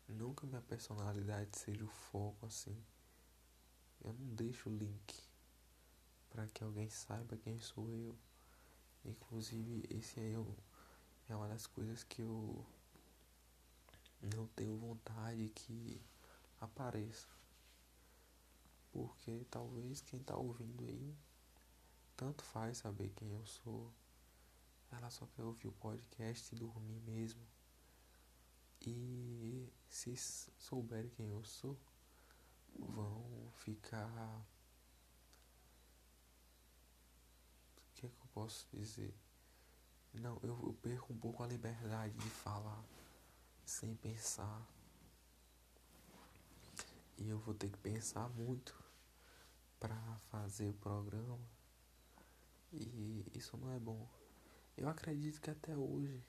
nunca 0.08 0.46
minha 0.46 0.60
personalidade 0.62 1.58
seja 1.58 1.84
o 1.84 1.88
foco 1.88 2.46
assim. 2.46 2.76
Eu 4.02 4.12
não 4.12 4.34
deixo 4.34 4.68
o 4.68 4.76
link 4.76 5.14
para 6.30 6.46
que 6.48 6.62
alguém 6.62 6.88
saiba 6.90 7.36
quem 7.38 7.58
sou 7.58 7.90
eu. 7.90 8.16
Inclusive 9.04 9.84
esse 9.90 10.20
aí 10.20 10.34
é, 10.34 11.32
é 11.32 11.36
uma 11.36 11.48
das 11.48 11.66
coisas 11.66 12.04
que 12.04 12.22
eu 12.22 12.64
não 14.34 14.46
tenho 14.48 14.76
vontade 14.76 15.48
que 15.50 16.00
apareça. 16.60 17.33
Porque 18.94 19.44
talvez 19.50 20.00
quem 20.02 20.20
tá 20.20 20.36
ouvindo 20.36 20.84
aí, 20.84 21.16
tanto 22.16 22.44
faz 22.44 22.78
saber 22.78 23.10
quem 23.16 23.28
eu 23.32 23.44
sou. 23.44 23.92
Ela 24.92 25.10
só 25.10 25.26
quer 25.26 25.42
ouvir 25.42 25.66
o 25.66 25.72
podcast 25.72 26.54
e 26.54 26.58
dormir 26.58 27.00
mesmo. 27.00 27.44
E 28.86 29.68
se 29.88 30.16
souberem 30.16 31.10
quem 31.10 31.28
eu 31.30 31.42
sou, 31.42 31.76
vão 32.78 33.50
ficar. 33.56 34.46
O 37.76 37.94
que 37.94 38.06
é 38.06 38.08
que 38.08 38.20
eu 38.20 38.28
posso 38.32 38.68
dizer? 38.72 39.12
Não, 40.12 40.38
eu 40.44 40.78
perco 40.80 41.12
um 41.12 41.18
pouco 41.18 41.42
a 41.42 41.48
liberdade 41.48 42.16
de 42.16 42.30
falar 42.30 42.84
sem 43.64 43.96
pensar. 43.96 44.64
E 47.18 47.28
eu 47.28 47.40
vou 47.40 47.54
ter 47.54 47.68
que 47.68 47.78
pensar 47.78 48.28
muito 48.28 48.83
para 49.84 50.18
fazer 50.30 50.70
o 50.70 50.72
programa 50.72 51.38
e 52.72 53.22
isso 53.34 53.54
não 53.58 53.70
é 53.70 53.78
bom. 53.78 54.08
Eu 54.78 54.88
acredito 54.88 55.42
que 55.42 55.50
até 55.50 55.76
hoje 55.76 56.24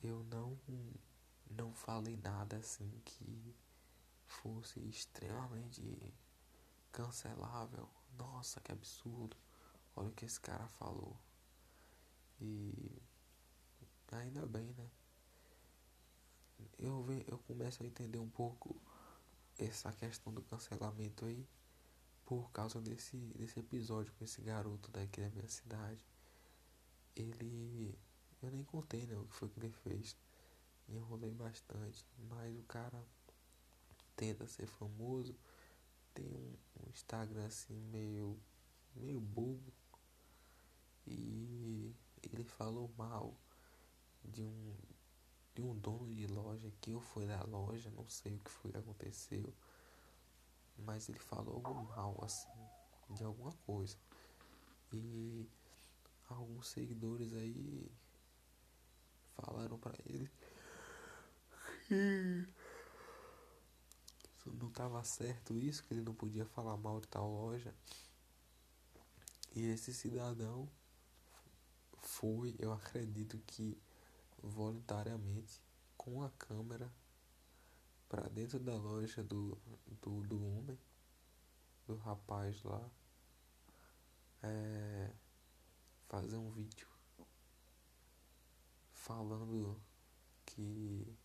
eu 0.00 0.22
não 0.30 0.56
não 1.50 1.74
falei 1.74 2.16
nada 2.16 2.58
assim 2.58 2.88
que 3.04 3.56
fosse 4.24 4.78
extremamente 4.78 6.14
cancelável. 6.92 7.90
Nossa, 8.16 8.60
que 8.60 8.70
absurdo. 8.70 9.36
Olha 9.96 10.10
o 10.10 10.12
que 10.12 10.24
esse 10.24 10.40
cara 10.40 10.68
falou. 10.68 11.18
E 12.40 13.02
ainda 14.12 14.46
bem, 14.46 14.72
né? 14.74 14.88
Eu, 16.78 17.02
ve, 17.02 17.24
eu 17.26 17.38
começo 17.38 17.82
a 17.82 17.86
entender 17.86 18.18
um 18.18 18.30
pouco 18.30 18.80
essa 19.58 19.90
questão 19.94 20.32
do 20.32 20.42
cancelamento 20.42 21.24
aí 21.24 21.44
por 22.30 22.48
causa 22.52 22.80
desse, 22.80 23.16
desse 23.34 23.58
episódio 23.58 24.12
com 24.12 24.22
esse 24.22 24.40
garoto 24.40 24.88
daqui 24.92 25.20
da 25.20 25.28
minha 25.30 25.48
cidade. 25.48 26.06
Ele. 27.16 27.98
Eu 28.40 28.52
nem 28.52 28.62
contei 28.62 29.04
né, 29.04 29.18
o 29.18 29.24
que 29.24 29.34
foi 29.34 29.48
que 29.48 29.58
ele 29.58 29.72
fez. 29.72 30.16
Enrolei 30.88 31.34
bastante. 31.34 32.06
Mas 32.28 32.56
o 32.56 32.62
cara 32.62 33.04
tenta 34.14 34.46
ser 34.46 34.66
famoso. 34.66 35.34
Tem 36.14 36.24
um, 36.24 36.56
um 36.78 36.90
Instagram 36.90 37.46
assim 37.46 37.74
meio. 37.90 38.38
meio 38.94 39.18
bobo. 39.20 39.72
E 41.08 41.92
ele 42.22 42.44
falou 42.44 42.92
mal 42.96 43.36
de 44.24 44.44
um 44.44 44.76
de 45.52 45.62
um 45.62 45.76
dono 45.76 46.14
de 46.14 46.28
loja 46.28 46.72
que 46.80 46.92
eu 46.92 47.00
fui 47.00 47.26
da 47.26 47.42
loja, 47.42 47.90
não 47.90 48.08
sei 48.08 48.36
o 48.36 48.38
que 48.38 48.50
foi 48.52 48.70
que 48.70 48.78
aconteceu 48.78 49.52
mas 50.80 51.08
ele 51.08 51.18
falou 51.18 51.60
mal, 51.96 52.18
assim, 52.22 52.48
de 53.10 53.24
alguma 53.24 53.52
coisa. 53.66 53.96
E 54.92 55.48
alguns 56.28 56.68
seguidores 56.68 57.32
aí 57.32 57.90
falaram 59.34 59.78
para 59.78 59.96
ele 60.06 60.30
que 61.86 62.46
não 64.46 64.68
estava 64.68 65.02
certo 65.04 65.56
isso, 65.56 65.84
que 65.84 65.94
ele 65.94 66.02
não 66.02 66.14
podia 66.14 66.44
falar 66.44 66.76
mal 66.76 67.00
de 67.00 67.08
tal 67.08 67.30
loja. 67.30 67.74
E 69.54 69.66
esse 69.66 69.92
cidadão 69.92 70.68
foi, 71.98 72.54
eu 72.58 72.72
acredito 72.72 73.38
que 73.46 73.76
voluntariamente, 74.42 75.60
com 75.96 76.22
a 76.22 76.30
câmera 76.30 76.90
para 78.10 78.28
dentro 78.28 78.58
da 78.58 78.74
loja 78.74 79.22
do, 79.22 79.56
do, 80.02 80.20
do 80.22 80.44
homem, 80.44 80.76
do 81.86 81.94
rapaz 81.94 82.60
lá, 82.64 82.90
é, 84.42 85.12
fazer 86.08 86.36
um 86.36 86.50
vídeo 86.50 86.88
falando 88.92 89.80
que 90.44 91.16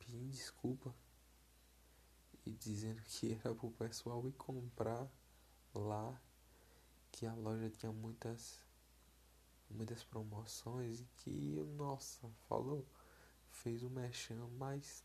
pedindo 0.00 0.28
desculpa 0.32 0.92
e 2.44 2.50
dizendo 2.50 3.00
que 3.02 3.32
era 3.44 3.54
pro 3.54 3.70
pessoal 3.70 4.26
ir 4.26 4.32
comprar 4.32 5.08
lá, 5.72 6.20
que 7.12 7.24
a 7.24 7.34
loja 7.34 7.70
tinha 7.70 7.92
muitas 7.92 8.60
muitas 9.70 10.02
promoções 10.02 11.00
e 11.00 11.04
que, 11.18 11.62
nossa, 11.76 12.28
falou, 12.48 12.84
fez 13.52 13.84
o 13.84 13.90
mexão 13.90 14.50
mais 14.58 15.04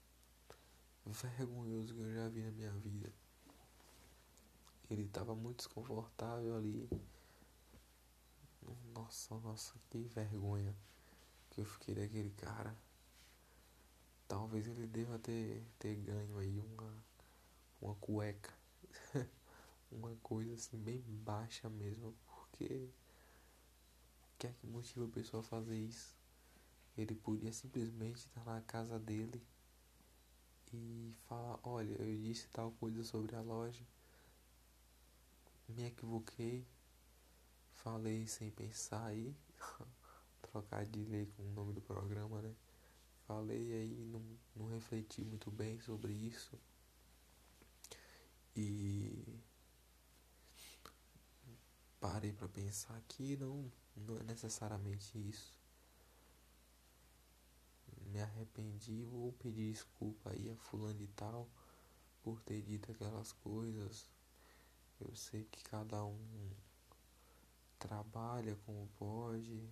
vergonhoso 1.05 1.93
que 1.93 2.01
eu 2.01 2.13
já 2.13 2.29
vi 2.29 2.41
na 2.41 2.51
minha 2.51 2.71
vida. 2.71 3.11
Ele 4.89 5.07
tava 5.07 5.35
muito 5.35 5.57
desconfortável 5.57 6.55
ali. 6.55 6.89
Nossa, 8.93 9.35
nossa, 9.39 9.73
que 9.89 9.99
vergonha 10.03 10.75
que 11.49 11.61
eu 11.61 11.65
fiquei 11.65 11.95
daquele 11.95 12.31
cara. 12.31 12.75
Talvez 14.27 14.67
ele 14.67 14.87
deva 14.87 15.19
ter, 15.19 15.63
ter 15.77 15.95
ganho 15.95 16.37
aí 16.37 16.59
uma, 16.59 16.93
uma 17.81 17.95
cueca. 17.95 18.53
uma 19.91 20.15
coisa 20.23 20.53
assim 20.53 20.77
bem 20.77 21.01
baixa 21.23 21.69
mesmo, 21.69 22.15
porque 22.25 22.89
que 24.37 24.47
é 24.47 24.53
que 24.53 24.67
motiva 24.67 25.05
a 25.05 25.09
pessoa 25.09 25.41
a 25.41 25.43
fazer 25.43 25.77
isso? 25.77 26.13
Ele 26.97 27.15
podia 27.15 27.51
simplesmente 27.51 28.17
estar 28.17 28.43
na 28.45 28.61
casa 28.61 28.99
dele 28.99 29.41
e 30.73 31.13
falar, 31.27 31.59
olha, 31.63 31.93
eu 32.01 32.17
disse 32.21 32.47
tal 32.49 32.71
coisa 32.73 33.03
sobre 33.03 33.35
a 33.35 33.41
loja, 33.41 33.83
me 35.67 35.85
equivoquei, 35.85 36.65
falei 37.73 38.27
sem 38.27 38.51
pensar 38.51 39.05
aí, 39.05 39.35
trocar 40.41 40.85
de 40.85 41.03
lei 41.03 41.25
com 41.25 41.43
o 41.43 41.51
nome 41.53 41.73
do 41.73 41.81
programa, 41.81 42.41
né? 42.41 42.55
Falei 43.27 43.73
aí, 43.73 44.05
não, 44.05 44.21
não 44.55 44.67
refleti 44.67 45.23
muito 45.23 45.49
bem 45.49 45.79
sobre 45.79 46.13
isso. 46.13 46.59
E 48.55 49.41
parei 51.99 52.31
para 52.31 52.47
pensar 52.47 53.01
que 53.07 53.35
não, 53.35 53.71
não 53.95 54.17
é 54.17 54.23
necessariamente 54.23 55.17
isso. 55.17 55.54
Me 58.15 58.21
arrependi, 58.21 59.03
vou 59.03 59.33
pedir 59.33 59.73
desculpa 59.73 60.29
aí 60.29 60.49
a 60.49 60.55
fulano 60.55 61.01
e 61.01 61.07
tal 61.17 61.49
por 62.23 62.39
ter 62.43 62.61
dito 62.61 62.89
aquelas 62.89 63.33
coisas. 63.33 64.09
Eu 65.01 65.13
sei 65.13 65.43
que 65.43 65.61
cada 65.65 66.01
um 66.05 66.49
trabalha 67.77 68.55
como 68.65 68.87
pode, 68.97 69.69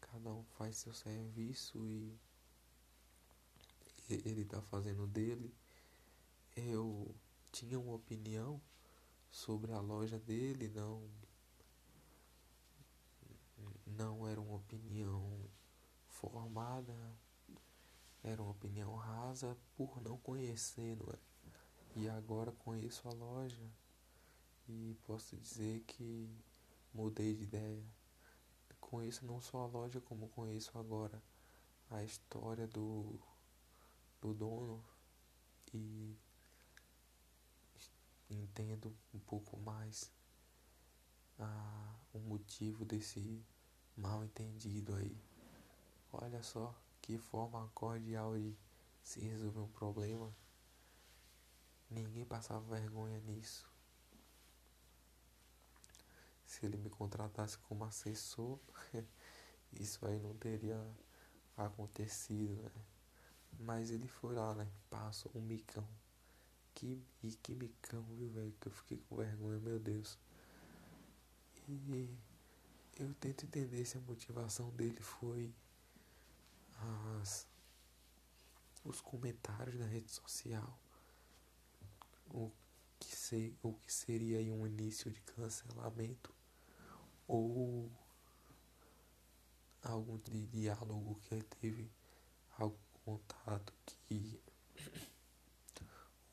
cada 0.00 0.32
um 0.32 0.44
faz 0.56 0.76
seu 0.76 0.94
serviço 0.94 1.84
e 1.84 2.16
ele 4.08 4.42
está 4.42 4.62
fazendo 4.62 5.08
dele. 5.08 5.52
Eu 6.54 7.12
tinha 7.50 7.76
uma 7.76 7.96
opinião 7.96 8.62
sobre 9.32 9.72
a 9.72 9.80
loja 9.80 10.20
dele, 10.20 10.68
não 10.68 11.02
não 13.84 14.28
era 14.28 14.40
uma 14.40 14.54
opinião 14.54 15.50
formada, 16.06 16.94
era 18.28 18.42
uma 18.42 18.50
opinião 18.50 18.94
rasa 18.94 19.56
por 19.76 20.00
não 20.02 20.18
conhecer, 20.18 20.96
não 20.96 21.12
é? 21.12 21.18
E 21.96 22.08
agora 22.08 22.52
conheço 22.52 23.08
a 23.08 23.12
loja 23.12 23.70
e 24.68 24.96
posso 25.04 25.36
dizer 25.36 25.80
que 25.86 26.30
mudei 26.92 27.34
de 27.34 27.44
ideia. 27.44 27.84
Conheço 28.80 29.26
não 29.26 29.40
só 29.40 29.62
a 29.62 29.66
loja, 29.66 30.00
como 30.00 30.28
conheço 30.28 30.78
agora 30.78 31.22
a 31.90 32.04
história 32.04 32.66
do, 32.66 33.18
do 34.20 34.34
dono 34.34 34.84
e 35.72 36.16
entendo 38.30 38.94
um 39.12 39.18
pouco 39.18 39.58
mais 39.58 40.10
a, 41.38 41.94
o 42.12 42.18
motivo 42.18 42.84
desse 42.84 43.42
mal 43.96 44.24
entendido 44.24 44.94
aí. 44.94 45.16
Olha 46.12 46.42
só 46.42 46.74
que 47.08 47.16
forma 47.16 47.66
cordial 47.74 48.36
de 48.36 48.54
se 49.02 49.18
resolver 49.20 49.60
um 49.60 49.68
problema. 49.68 50.30
Ninguém 51.88 52.22
passava 52.26 52.60
vergonha 52.60 53.18
nisso. 53.20 53.66
Se 56.44 56.66
ele 56.66 56.76
me 56.76 56.90
contratasse 56.90 57.56
como 57.60 57.82
assessor, 57.86 58.58
isso 59.72 60.04
aí 60.04 60.18
não 60.20 60.34
teria 60.34 60.78
acontecido, 61.56 62.62
né? 62.62 62.84
Mas 63.58 63.90
ele 63.90 64.06
foi 64.06 64.34
lá, 64.34 64.54
né? 64.54 64.70
Passou 64.90 65.32
um 65.34 65.40
micão. 65.40 65.88
Que, 66.74 67.02
e 67.22 67.30
que 67.36 67.54
micão, 67.54 68.02
viu, 68.18 68.28
velho? 68.28 68.54
Que 68.60 68.68
eu 68.68 68.72
fiquei 68.72 68.98
com 69.08 69.16
vergonha, 69.16 69.58
meu 69.58 69.78
Deus. 69.78 70.18
E 71.66 72.14
eu 72.98 73.14
tento 73.14 73.46
entender 73.46 73.82
se 73.86 73.96
a 73.96 74.00
motivação 74.02 74.68
dele 74.72 75.00
foi 75.00 75.50
as, 77.20 77.46
os 78.84 79.00
comentários 79.00 79.76
na 79.76 79.86
rede 79.86 80.10
social, 80.10 80.78
o 82.30 82.50
que, 82.98 83.16
ser, 83.16 83.56
o 83.62 83.72
que 83.74 83.92
seria 83.92 84.38
um 84.52 84.66
início 84.66 85.10
de 85.10 85.20
cancelamento, 85.20 86.32
ou 87.26 87.90
algum 89.82 90.18
de 90.18 90.46
diálogo 90.46 91.18
que 91.22 91.34
ele 91.34 91.44
teve, 91.44 91.90
algum 92.58 92.76
contato 93.04 93.72
que 94.06 94.40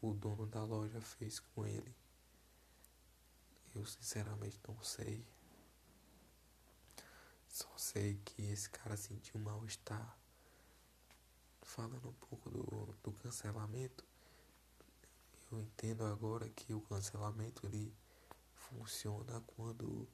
o 0.02 0.14
dono 0.14 0.46
da 0.46 0.64
loja 0.64 1.02
fez 1.02 1.40
com 1.40 1.66
ele. 1.66 1.96
Eu 3.74 3.86
sinceramente 3.86 4.60
não 4.68 4.82
sei. 4.84 5.26
Só 7.48 7.70
sei 7.78 8.20
que 8.24 8.42
esse 8.44 8.70
cara 8.70 8.96
sentiu 8.98 9.40
mal-estar. 9.40 10.18
Falando 11.66 12.08
um 12.08 12.14
pouco 12.14 12.50
do, 12.50 12.96
do 13.04 13.12
cancelamento, 13.12 14.06
eu 15.52 15.60
entendo 15.60 16.06
agora 16.06 16.48
que 16.50 16.74
o 16.74 16.80
cancelamento 16.82 17.66
ele 17.66 17.94
funciona 18.54 19.42
quando 19.42 20.08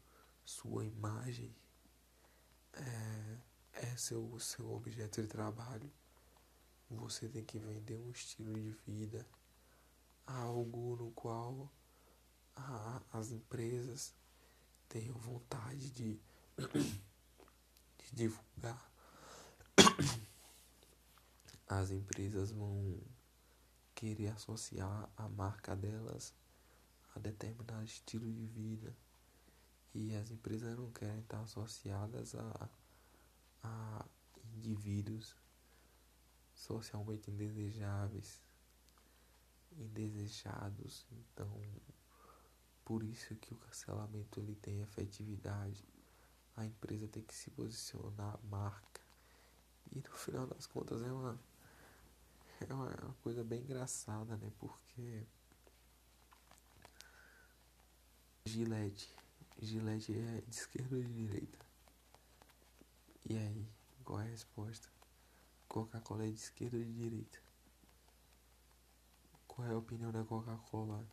sua 0.44 0.86
imagem 0.86 1.54
é, 2.74 3.38
é 3.74 3.98
seu, 3.98 4.40
seu 4.40 4.72
objeto 4.72 5.22
de 5.22 5.28
trabalho. 5.28 5.92
Você 6.90 7.30
tem 7.30 7.44
que 7.44 7.60
vender 7.60 7.98
um 8.00 8.10
estilo 8.12 8.54
de 8.54 8.72
vida, 8.86 9.26
algo 10.26 10.96
no 10.96 11.12
qual 11.12 11.70
a, 12.56 13.02
as 13.14 13.32
empresas 13.32 14.14
tenham 14.90 15.16
vontade 15.16 15.90
de 15.92 16.20
divulgar, 18.12 18.91
as 21.80 21.92
empresas 21.92 22.52
vão 22.52 23.00
querer 23.96 24.30
associar 24.30 25.10
a 25.16 25.30
marca 25.30 25.76
delas 25.76 26.34
a 27.16 27.20
determinado 27.20 27.84
estilo 27.84 28.32
de 28.32 28.46
vida 28.46 28.96
e 29.94 30.16
as 30.16 30.32
empresas 30.32 30.78
não 30.78 30.92
querem 30.92 31.20
estar 31.20 31.42
associadas 31.42 32.36
a, 32.36 32.70
a 33.64 34.06
indivíduos 34.56 35.36
socialmente 36.54 37.30
indesejáveis, 37.32 38.42
indesejados. 39.72 41.06
Então, 41.12 41.50
por 42.86 43.04
isso 43.04 43.36
que 43.36 43.54
o 43.54 43.58
cancelamento 43.58 44.40
ele 44.40 44.56
tem 44.56 44.82
efetividade 44.82 45.84
a 46.56 46.66
empresa 46.66 47.08
tem 47.08 47.24
que 47.24 47.34
se 47.34 47.50
posicionar, 47.52 48.40
marca. 48.50 49.02
E 49.92 50.00
no 50.00 50.12
final 50.16 50.48
das 50.48 50.66
contas 50.66 51.02
é 51.02 51.12
uma, 51.12 51.40
é 52.70 52.74
uma, 52.74 52.90
é 52.90 53.04
uma 53.04 53.16
coisa 53.24 53.44
bem 53.44 53.62
engraçada, 53.62 54.38
né? 54.38 54.52
Porque 54.60 55.26
Gillette, 58.46 59.10
Gillette 59.60 60.14
é 60.14 60.42
de 60.42 60.56
esquerda 60.56 60.96
ou 60.96 61.04
de 61.04 61.14
direita? 61.14 61.58
E 63.30 63.38
aí, 63.38 63.68
qual 64.04 64.20
é 64.20 64.24
a 64.24 64.28
resposta? 64.28 64.90
Coca-Cola 65.68 66.26
é 66.26 66.30
de 66.30 66.40
esquerda 66.40 66.78
ou 66.78 66.84
de 66.84 66.94
direita? 66.94 67.40
Qual 69.48 69.68
é 69.68 69.72
a 69.72 69.78
opinião 69.78 70.12
da 70.12 70.24
Coca-Cola 70.24 71.06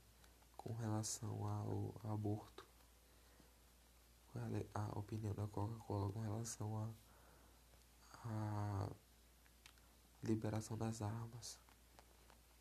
com 0.56 0.72
relação 0.74 1.46
ao 1.46 2.12
aborto? 2.12 2.66
Qual 4.32 4.44
é 4.44 4.66
a 4.74 4.98
opinião 4.98 5.34
da 5.34 5.46
Coca-Cola 5.46 6.12
com 6.12 6.20
relação 6.20 6.94
à 8.24 8.90
liberação 10.22 10.76
das 10.76 11.02
armas? 11.02 11.58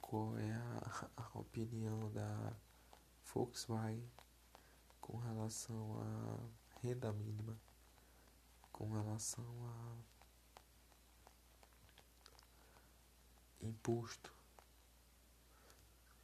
Qual 0.02 0.38
é 0.38 0.52
a, 0.52 1.10
a 1.18 1.40
opinião 1.40 2.12
da 2.12 2.56
Volkswagen 3.34 4.10
com 5.02 5.18
relação 5.18 6.00
à 6.02 6.40
renda 6.82 7.12
mínima? 7.14 7.60
Com 8.72 8.92
relação 8.92 9.46
a 9.66 9.96
imposto? 13.66 14.32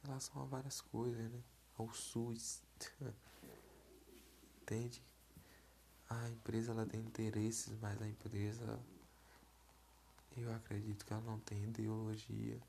Em 0.02 0.06
relação 0.06 0.42
a 0.42 0.44
várias 0.46 0.80
coisas, 0.80 1.30
né? 1.30 1.42
Ao 1.76 1.92
SUS. 1.92 2.62
Entende? 4.62 5.02
a 6.08 6.28
empresa 6.28 6.72
ela 6.72 6.86
tem 6.86 7.00
interesses, 7.00 7.76
mas 7.80 8.00
a 8.00 8.08
empresa 8.08 8.78
eu 10.36 10.52
acredito 10.54 11.04
que 11.04 11.12
ela 11.12 11.22
não 11.22 11.38
tem 11.40 11.64
ideologia, 11.64 12.60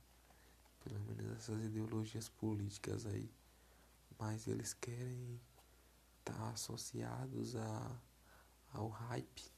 pelo 0.83 0.99
menos 1.01 1.37
essas 1.37 1.63
ideologias 1.63 2.29
políticas 2.29 3.05
aí, 3.05 3.29
mas 4.19 4.47
eles 4.47 4.73
querem 4.73 5.39
estar 6.19 6.33
tá 6.33 6.49
associados 6.49 7.55
a, 7.55 7.99
ao 8.73 8.89
hype. 8.89 9.51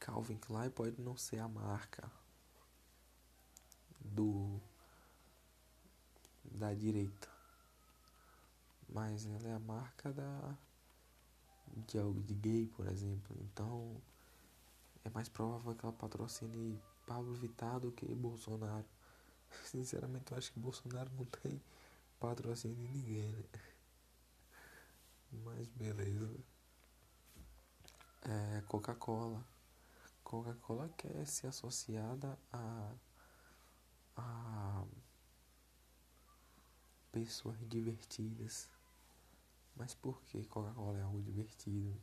Calvin 0.00 0.38
Klein 0.38 0.70
pode 0.70 1.00
não 1.00 1.16
ser 1.16 1.38
a 1.38 1.48
marca 1.48 2.10
do 4.00 4.58
da 6.44 6.72
direita 6.72 7.28
mas 8.88 9.26
ela 9.26 9.48
é 9.48 9.54
a 9.54 9.58
marca 9.58 10.12
da 10.12 10.56
de 11.86 11.98
algo 11.98 12.20
de 12.22 12.34
gay, 12.34 12.66
por 12.66 12.86
exemplo. 12.86 13.36
Então 13.40 13.96
é 15.04 15.10
mais 15.10 15.28
provável 15.28 15.74
que 15.74 15.84
ela 15.84 15.92
patrocine 15.92 16.80
Pablo 17.06 17.34
Vittar 17.34 17.80
do 17.80 17.92
que 17.92 18.06
Bolsonaro. 18.14 18.84
Sinceramente, 19.64 20.32
eu 20.32 20.38
acho 20.38 20.52
que 20.52 20.58
Bolsonaro 20.58 21.10
não 21.16 21.24
tem 21.24 21.62
patrocínio 22.20 22.76
de 22.76 22.88
ninguém, 22.88 23.32
né? 23.32 23.44
Mas 25.44 25.68
beleza. 25.68 26.30
É, 28.22 28.62
Coca-Cola. 28.66 29.44
Coca-Cola 30.22 30.88
quer 30.96 31.26
ser 31.26 31.46
associada 31.46 32.38
a, 32.52 32.92
a 34.16 34.84
pessoas 37.10 37.56
divertidas. 37.68 38.68
Mas 39.78 39.94
por 39.94 40.20
que 40.24 40.44
Coca-Cola 40.44 40.98
é 40.98 41.02
algo 41.02 41.22
divertido? 41.22 41.96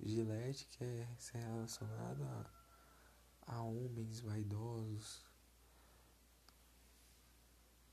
Gillette 0.00 0.66
quer 0.78 1.06
ser 1.18 1.38
relacionado 1.38 2.22
a, 2.24 2.50
a 3.46 3.62
homens 3.62 4.20
vaidosos. 4.20 5.26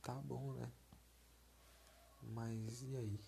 Tá 0.02 0.15
bom, 0.15 0.54
né? 0.54 0.71
Mas 2.21 2.82
e 2.84 2.95
aí? 2.95 3.19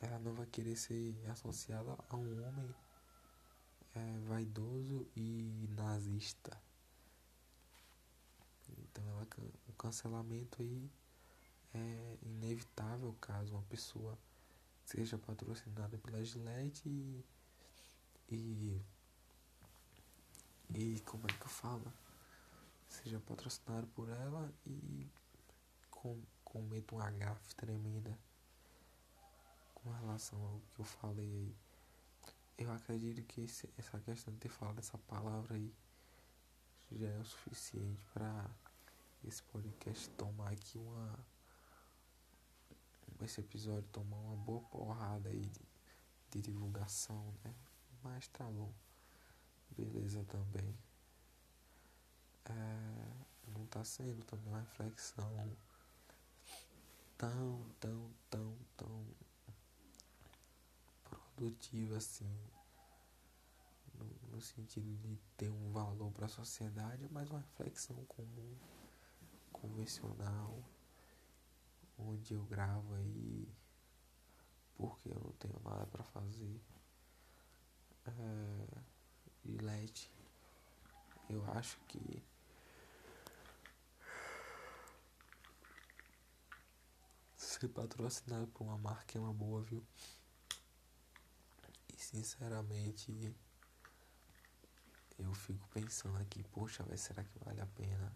Ela 0.00 0.18
não 0.18 0.34
vai 0.34 0.46
querer 0.46 0.76
ser 0.76 1.14
associada 1.30 1.98
a 2.08 2.16
um 2.16 2.46
homem 2.46 2.74
é, 3.94 4.18
vaidoso 4.20 5.06
e 5.14 5.68
nazista. 5.76 6.58
Então 8.70 9.06
ela, 9.10 9.26
o 9.68 9.72
cancelamento 9.74 10.62
aí 10.62 10.90
é 11.74 12.18
inevitável 12.22 13.14
caso 13.20 13.52
uma 13.54 13.62
pessoa 13.62 14.18
seja 14.84 15.18
patrocinada 15.18 15.98
pela 15.98 16.24
Gillette 16.24 16.88
e, 16.88 17.24
e, 18.30 18.82
e 20.70 21.00
como 21.00 21.26
é 21.26 21.32
que 21.32 21.42
eu 21.42 21.48
falo? 21.48 21.92
Seja 22.88 23.20
patrocinado 23.20 23.86
por 23.88 24.08
ela 24.08 24.52
e 24.64 25.06
com, 25.90 26.20
cometa 26.44 26.94
um 26.94 27.00
agafe 27.00 27.54
tremenda 27.56 28.16
com 29.74 29.90
relação 29.90 30.40
ao 30.40 30.60
que 30.74 30.80
eu 30.80 30.84
falei 30.84 31.26
aí. 31.26 31.56
Eu 32.58 32.72
acredito 32.72 33.22
que 33.24 33.42
esse, 33.42 33.68
essa 33.76 33.98
questão 34.00 34.32
de 34.32 34.40
ter 34.40 34.48
falado 34.48 34.78
essa 34.78 34.96
palavra 34.98 35.56
aí 35.56 35.74
já 36.92 37.08
é 37.08 37.18
o 37.18 37.24
suficiente 37.24 38.00
para 38.14 38.48
esse 39.24 39.42
podcast 39.42 40.08
tomar 40.10 40.52
aqui 40.52 40.78
uma 40.78 41.18
esse 43.24 43.40
episódio 43.40 43.88
tomar 43.90 44.16
uma 44.18 44.36
boa 44.36 44.60
porrada 44.62 45.28
aí 45.28 45.46
de, 45.46 45.60
de 46.30 46.40
divulgação, 46.40 47.34
né? 47.44 47.54
Mas 48.02 48.28
tá 48.28 48.44
bom. 48.44 48.72
Beleza 49.76 50.24
também. 50.24 50.76
É, 52.44 53.26
não 53.48 53.66
tá 53.66 53.84
sendo 53.84 54.24
também 54.24 54.48
uma 54.48 54.60
reflexão 54.60 55.56
tão, 57.18 57.66
tão, 57.80 58.10
tão, 58.30 58.56
tão 58.76 59.06
produtiva 61.04 61.96
assim. 61.96 62.30
No, 63.94 64.36
no 64.36 64.40
sentido 64.40 64.94
de 64.98 65.16
ter 65.36 65.50
um 65.50 65.72
valor 65.72 66.12
para 66.12 66.26
a 66.26 66.28
sociedade, 66.28 67.08
mas 67.10 67.30
uma 67.30 67.40
reflexão 67.40 67.96
comum, 68.04 68.56
convencional 69.50 70.62
onde 71.98 72.34
eu 72.34 72.42
gravo 72.44 72.94
aí 72.94 73.48
porque 74.76 75.08
eu 75.08 75.18
não 75.18 75.32
tenho 75.32 75.58
nada 75.64 75.86
para 75.86 76.04
fazer. 76.04 76.60
É, 78.06 78.82
Gillette, 79.44 80.10
eu 81.28 81.44
acho 81.52 81.78
que 81.88 82.22
ser 87.36 87.68
patrocinado 87.68 88.46
por 88.48 88.64
uma 88.64 88.78
marca 88.78 89.16
é 89.16 89.20
uma 89.20 89.32
boa, 89.32 89.62
viu? 89.62 89.84
E 91.88 91.98
sinceramente 91.98 93.34
eu 95.18 95.32
fico 95.32 95.66
pensando 95.68 96.18
aqui, 96.18 96.44
poxa, 96.44 96.84
será 96.96 97.24
que 97.24 97.38
vale 97.38 97.60
a 97.60 97.66
pena 97.66 98.12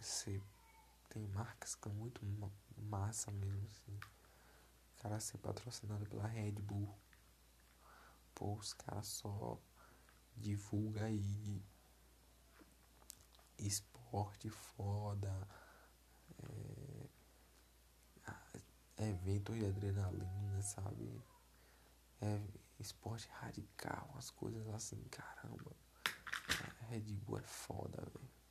ser 0.00 0.42
tem 1.12 1.28
marcas 1.28 1.74
que 1.74 1.82
são 1.82 1.92
muito 1.92 2.24
massa 2.78 3.30
mesmo, 3.30 3.68
assim. 3.68 3.94
O 3.94 5.02
cara 5.02 5.20
ser 5.20 5.36
patrocinado 5.38 6.06
pela 6.06 6.26
Red 6.26 6.52
Bull. 6.52 6.88
Pô, 8.34 8.54
os 8.54 8.72
caras 8.72 9.08
só 9.08 9.60
divulga 10.34 11.04
aí 11.04 11.62
esporte 13.58 14.48
foda, 14.48 15.46
é, 18.96 19.08
eventos 19.08 19.54
de 19.54 19.66
adrenalina, 19.66 20.62
sabe? 20.62 21.22
É 22.22 22.40
esporte 22.78 23.28
radical, 23.28 24.08
umas 24.12 24.30
coisas 24.30 24.66
assim, 24.68 25.02
caramba. 25.10 25.76
Red 26.88 27.12
Bull 27.16 27.38
é 27.38 27.42
foda, 27.42 27.98
velho. 27.98 28.41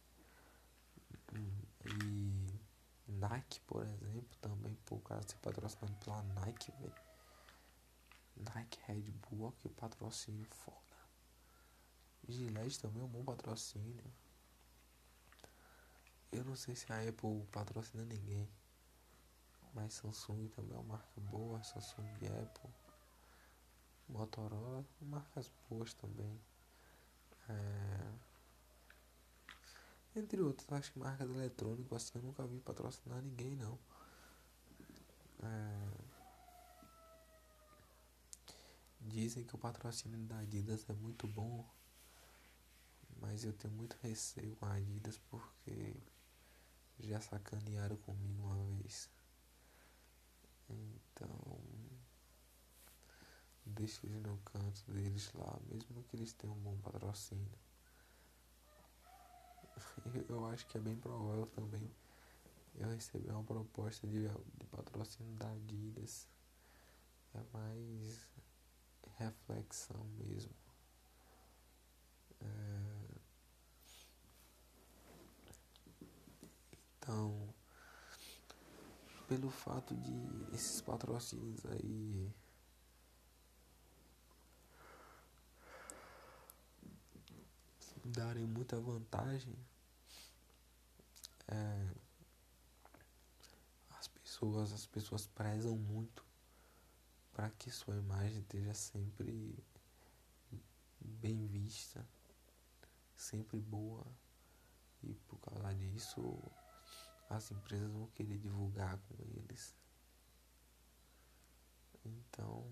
E 1.34 2.60
Nike, 3.08 3.60
por 3.62 3.84
exemplo, 3.86 4.38
também, 4.41 4.76
pô, 4.86 4.96
o 4.96 5.02
cara 5.02 5.22
ser 5.28 5.38
patrocinado 5.38 5.94
pela 5.98 6.22
Nike, 6.22 6.72
velho. 6.80 6.96
Nike 8.38 8.80
Red 8.86 9.12
Bull, 9.12 9.48
ó, 9.48 9.52
que 9.52 9.70
patrocínio 9.70 10.46
foda. 10.46 10.78
Gillette 12.28 12.80
também 12.80 13.02
é 13.02 13.06
um 13.06 13.10
bom 13.10 13.24
patrocínio. 13.24 14.04
Eu 16.32 16.46
não 16.46 16.56
sei 16.56 16.76
se 16.76 16.91
a 16.91 17.02
Apple 17.02 17.46
patrocina 17.52 18.06
ninguém. 18.06 18.50
Mas 19.74 19.94
Samsung 19.94 20.48
também 20.50 20.76
é 20.76 20.80
uma 20.80 20.96
marca 20.96 21.22
boa, 21.22 21.62
Samsung 21.63 22.08
e 22.22 22.28
Apple. 22.28 22.70
Motorola, 24.08 24.86
marcas 25.02 25.52
boas 25.70 25.94
também. 25.94 26.39
É... 27.50 28.31
Entre 30.15 30.41
outros, 30.41 30.69
acho 30.74 30.91
que 30.91 31.00
marcas 31.00 31.30
eletrônicas 31.30 32.04
assim 32.04 32.19
eu 32.19 32.24
nunca 32.24 32.45
vi 32.45 32.60
patrocinar 32.60 33.21
ninguém 33.21 33.56
não. 33.56 33.80
É... 35.41 36.12
Dizem 39.00 39.43
que 39.43 39.56
o 39.56 39.58
patrocínio 39.58 40.19
da 40.28 40.39
Adidas 40.39 40.88
é 40.89 40.93
muito 40.93 41.28
bom, 41.28 41.65
mas 43.19 43.43
eu 43.43 43.54
tenho 43.54 43.74
muito 43.74 43.97
receio 44.02 44.56
com 44.58 44.65
a 44.65 44.74
Adidas 44.74 45.17
porque 45.30 45.95
já 47.00 47.19
sacanearam 47.19 47.95
comigo 47.97 48.43
uma 48.43 48.63
vez. 48.76 49.10
Então, 50.69 51.60
deixa 53.65 54.06
eles 54.06 54.21
no 54.21 54.38
canto 54.39 54.84
deles 54.91 55.32
lá, 55.34 55.60
mesmo 55.69 56.04
que 56.04 56.15
eles 56.15 56.34
tenham 56.34 56.56
um 56.56 56.60
bom 56.60 56.78
patrocínio. 56.78 57.70
Eu 60.30 60.46
acho 60.48 60.65
que 60.67 60.78
é 60.78 60.82
bem 60.82 60.96
provável 60.96 61.48
também 61.48 61.89
eu 62.76 62.89
receber 62.89 63.32
uma 63.32 63.44
proposta 63.44 64.08
de, 64.08 64.28
de 64.28 64.65
patrocínio 64.67 65.36
da 65.36 65.52
Adidas. 65.52 66.28
É 67.34 67.41
mais 67.54 68.28
reflexão 69.17 70.04
mesmo. 70.17 70.54
É... 72.41 73.22
Então, 76.98 77.54
pelo 79.28 79.50
fato 79.50 79.96
de 79.96 80.56
esses 80.56 80.82
patrocínios 80.82 81.65
aí 81.65 82.34
darem 88.12 88.45
muita 88.45 88.80
vantagem, 88.80 89.56
é, 91.47 91.88
as 93.91 94.08
pessoas 94.08 94.71
as 94.74 94.86
pessoas 94.86 95.26
prezam 95.28 95.78
muito 95.78 96.24
para 97.34 97.50
que 97.52 97.71
sua 97.71 97.95
imagem 97.95 98.39
esteja 98.39 98.74
sempre 98.74 99.56
bem 101.00 101.47
vista, 101.47 102.06
sempre 103.15 103.60
boa. 103.60 104.06
E 105.04 105.15
por 105.28 105.39
causa 105.39 105.74
disso, 105.74 106.39
as 107.30 107.50
empresas 107.52 107.91
vão 107.91 108.08
querer 108.08 108.38
divulgar 108.38 108.97
com 109.00 109.15
eles. 109.24 109.74
Então, 112.06 112.65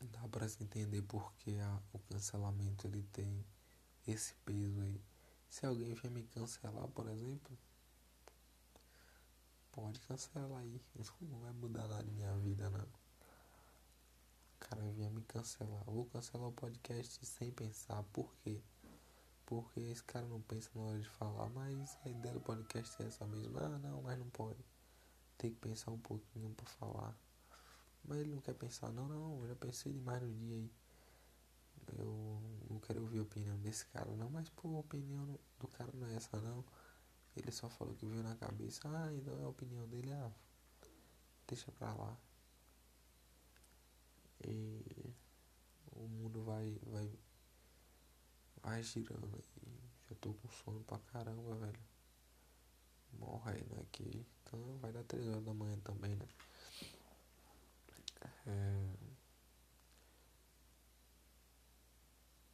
dá 0.00 0.19
para 0.30 0.48
se 0.48 0.62
entender 0.62 1.02
porque 1.02 1.52
a, 1.60 1.82
o 1.92 1.98
cancelamento 1.98 2.86
ele 2.86 3.02
tem 3.12 3.44
esse 4.06 4.34
peso 4.44 4.80
aí. 4.80 5.00
Se 5.48 5.66
alguém 5.66 5.94
vier 5.94 6.10
me 6.12 6.22
cancelar, 6.22 6.86
por 6.88 7.08
exemplo, 7.08 7.58
pode 9.72 10.00
cancelar 10.00 10.60
aí. 10.60 10.80
Não 11.20 11.40
vai 11.40 11.52
mudar 11.52 11.88
nada 11.88 12.08
em 12.08 12.12
minha 12.12 12.36
vida, 12.38 12.70
não. 12.70 12.84
O 12.84 14.58
cara 14.60 14.82
vinha 14.92 15.10
me 15.10 15.22
cancelar. 15.22 15.82
vou 15.84 16.06
cancelar 16.06 16.48
o 16.48 16.52
podcast 16.52 17.24
sem 17.26 17.50
pensar. 17.50 18.02
Por 18.12 18.32
quê? 18.44 18.62
Porque 19.44 19.80
esse 19.80 20.04
cara 20.04 20.26
não 20.26 20.40
pensa 20.40 20.70
na 20.74 20.82
hora 20.82 21.00
de 21.00 21.08
falar. 21.08 21.48
Mas 21.50 21.98
a 22.04 22.08
ideia 22.08 22.34
do 22.34 22.40
podcast 22.40 23.02
é 23.02 23.06
essa 23.06 23.26
mesmo. 23.26 23.58
Ah, 23.58 23.78
não, 23.78 24.02
mas 24.02 24.18
não 24.18 24.30
pode. 24.30 24.64
Tem 25.36 25.50
que 25.50 25.58
pensar 25.58 25.90
um 25.90 25.98
pouquinho 25.98 26.54
pra 26.54 26.66
falar. 26.66 27.16
Mas 28.04 28.18
ele 28.18 28.30
não 28.34 28.40
quer 28.40 28.54
pensar. 28.54 28.90
Não, 28.92 29.08
não. 29.08 29.42
Eu 29.42 29.48
já 29.48 29.56
pensei 29.56 29.92
demais 29.92 30.22
no 30.22 30.32
dia 30.32 30.56
aí. 30.56 30.72
Eu 31.98 32.40
não 32.68 32.78
quero 32.80 33.02
ouvir 33.02 33.18
a 33.18 33.22
opinião 33.22 33.58
desse 33.58 33.86
cara, 33.86 34.14
não. 34.16 34.30
Mas, 34.30 34.48
pô, 34.50 34.76
a 34.76 34.80
opinião 34.80 35.38
do 35.58 35.68
cara 35.68 35.90
não 35.94 36.06
é 36.06 36.14
essa, 36.14 36.40
não. 36.40 36.64
Ele 37.36 37.50
só 37.52 37.68
falou 37.68 37.94
que 37.94 38.06
veio 38.06 38.22
na 38.22 38.34
cabeça. 38.36 38.80
Ah, 38.84 39.12
então 39.12 39.38
é 39.40 39.44
a 39.44 39.48
opinião 39.48 39.86
dele. 39.88 40.12
Ah, 40.12 40.30
deixa 41.46 41.70
pra 41.72 41.92
lá. 41.94 42.16
E 44.46 45.14
o 45.92 46.08
mundo 46.08 46.42
vai, 46.42 46.78
vai, 46.86 47.12
vai 48.62 48.82
girando 48.82 49.36
aí. 49.36 49.44
Já 50.08 50.16
tô 50.16 50.32
com 50.34 50.48
sono 50.48 50.82
pra 50.84 50.98
caramba, 50.98 51.54
velho. 51.56 51.80
Morrendo 53.12 53.80
aqui. 53.80 54.26
Então 54.42 54.78
vai 54.78 54.92
dar 54.92 55.04
3 55.04 55.26
horas 55.28 55.44
da 55.44 55.54
manhã 55.54 55.78
também, 55.80 56.16
né? 56.16 56.26
É... 58.50 58.90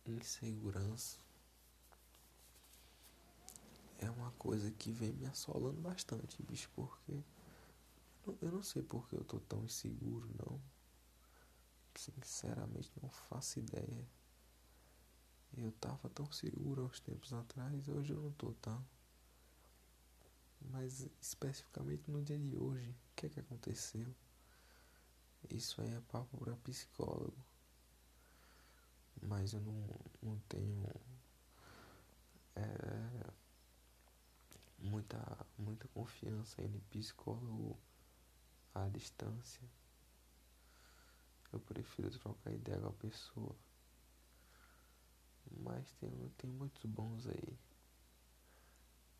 Insegurança 0.06 1.18
é 3.98 4.11
uma 4.11 4.30
coisa 4.32 4.70
que 4.70 4.92
vem 4.92 5.12
me 5.12 5.26
assolando 5.26 5.80
bastante, 5.80 6.42
bicho, 6.42 6.70
porque 6.74 7.22
eu 8.42 8.52
não 8.52 8.62
sei 8.62 8.82
porque 8.82 9.16
eu 9.16 9.24
tô 9.24 9.40
tão 9.40 9.64
inseguro, 9.64 10.28
não. 10.38 10.61
Sinceramente, 11.94 12.92
não 13.02 13.09
faço 13.09 13.59
ideia. 13.59 14.06
Eu 15.56 15.72
tava 15.72 16.11
tão 16.11 16.30
seguro 16.30 16.82
há 16.82 16.85
uns 16.87 17.00
tempos 17.00 17.32
atrás, 17.32 17.88
hoje 17.88 18.12
eu 18.12 18.20
não 18.20 18.32
tô 18.32 18.52
tão. 18.54 18.85
Mas 20.70 21.09
especificamente 21.20 22.11
no 22.11 22.22
dia 22.22 22.38
de 22.38 22.56
hoje, 22.56 22.90
o 22.90 23.14
que 23.14 23.26
é 23.26 23.28
que 23.28 23.40
aconteceu? 23.40 24.14
Isso 25.50 25.80
aí 25.80 25.94
é 25.94 26.00
papo 26.00 26.37
para 26.38 26.56
psicólogo. 26.56 27.37
Mas 29.22 29.52
eu 29.52 29.61
não, 29.61 29.88
não 30.22 30.38
tenho. 30.48 30.85
É, 32.54 33.32
muita, 34.78 35.46
muita 35.59 35.88
confiança 35.88 36.62
em 36.62 36.80
psicólogo 36.90 37.78
à 38.74 38.88
distância. 38.88 39.62
Eu 41.52 41.61
prefiro 41.61 42.11
trocar 42.11 42.52
ideia 42.52 42.78
com 42.80 42.88
a 42.88 42.92
pessoa. 42.92 43.56
Mas 45.59 45.90
tem, 45.94 46.11
tem 46.37 46.50
muitos 46.50 46.85
bons 46.85 47.26
aí. 47.26 47.59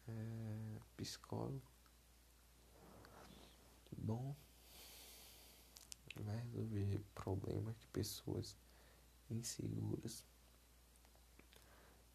É, 0.09 0.79
psicólogo. 0.97 1.63
Bom. 3.97 4.37
Vai 6.23 6.37
resolver 6.39 7.01
problemas 7.15 7.77
de 7.79 7.87
pessoas 7.89 8.57
inseguras. 9.31 10.25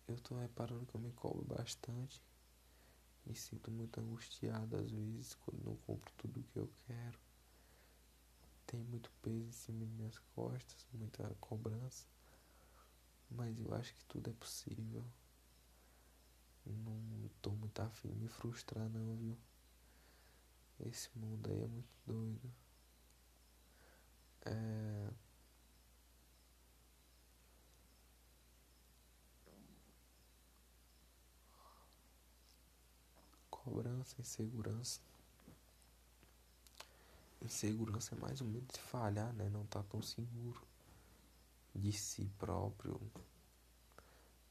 Eu 0.08 0.18
tô 0.20 0.36
reparando 0.36 0.86
que 0.86 0.96
eu 0.96 1.02
me 1.02 1.12
cobro 1.12 1.44
bastante 1.44 2.22
me 3.26 3.36
sinto 3.36 3.70
muito 3.72 4.00
angustiado 4.00 4.76
às 4.78 4.92
vezes 4.92 5.36
quando 5.36 5.64
não 5.64 5.76
compro 5.78 6.12
tudo 6.18 6.40
o 6.40 6.44
que 6.44 6.58
eu 6.58 6.70
quero. 6.88 7.20
Tem 8.66 8.82
muito 8.84 9.12
peso 9.22 9.48
em 9.48 9.52
cima 9.52 9.86
de 9.86 9.92
minhas 9.92 10.18
costas, 10.36 10.88
muita 10.94 11.30
cobrança. 11.40 12.06
Mas 13.30 13.58
eu 13.60 13.74
acho 13.76 13.94
que 13.96 14.04
tudo 14.06 14.30
é 14.30 14.34
possível. 14.34 15.04
Não 16.66 17.30
tô 17.42 17.52
muito 17.52 17.82
afim 17.82 18.10
de 18.10 18.16
me 18.16 18.28
frustrar 18.28 18.88
não, 18.90 19.16
viu? 19.16 19.38
Esse 20.86 21.10
mundo 21.18 21.50
aí 21.50 21.62
é 21.62 21.68
muito 21.68 21.90
doido. 22.06 22.52
É... 24.46 25.12
cobrança, 33.50 34.20
insegurança. 34.20 35.00
Insegurança 37.42 38.16
é 38.16 38.20
mais 38.20 38.42
um 38.42 38.46
medo 38.46 38.68
de 38.74 38.80
falhar, 38.80 39.32
né? 39.34 39.50
Não 39.50 39.66
tá 39.66 39.84
tão 39.84 40.02
seguro 40.02 40.62
de 41.74 41.92
si 41.94 42.30
próprio, 42.38 43.00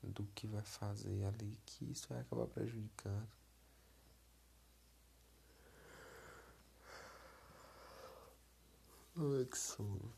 do 0.03 0.25
que 0.35 0.47
vai 0.47 0.63
fazer 0.63 1.25
ali, 1.25 1.59
que 1.67 1.85
isso 1.91 2.09
vai 2.09 2.21
acabar 2.21 2.47
prejudicando. 2.47 3.40
Sono. 9.55 10.13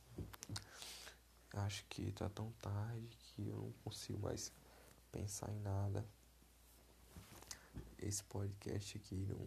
Acho 1.54 1.84
que 1.88 2.12
tá 2.12 2.28
tão 2.28 2.50
tarde 2.62 3.16
que 3.34 3.48
eu 3.48 3.56
não 3.56 3.72
consigo 3.84 4.18
mais 4.20 4.52
pensar 5.10 5.50
em 5.52 5.60
nada 5.60 6.06
esse 8.02 8.22
podcast 8.24 8.96
aqui 8.98 9.14
não, 9.14 9.46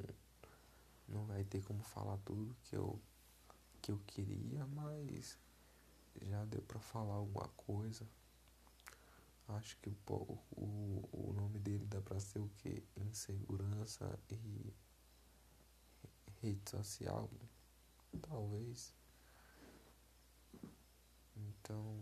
não 1.08 1.26
vai 1.26 1.44
ter 1.44 1.62
como 1.64 1.84
falar 1.84 2.18
tudo 2.20 2.56
que 2.64 2.76
eu, 2.76 3.00
que 3.82 3.92
eu 3.92 4.00
queria, 4.08 4.66
mas 4.68 5.38
já 6.22 6.44
deu 6.46 6.62
para 6.62 6.80
falar 6.80 7.16
alguma 7.16 7.48
coisa. 7.50 8.08
Acho 9.50 9.78
que 9.78 9.90
o, 9.90 10.40
o, 10.56 11.10
o 11.12 11.34
nome 11.34 11.60
dele 11.60 11.86
dá 11.86 12.02
pra 12.02 12.20
ser 12.20 12.40
o 12.40 12.50
que? 12.58 12.84
Insegurança 12.98 14.18
e 14.32 14.74
rede 16.42 16.70
social, 16.70 17.30
talvez. 18.22 18.94
Então, 21.38 22.02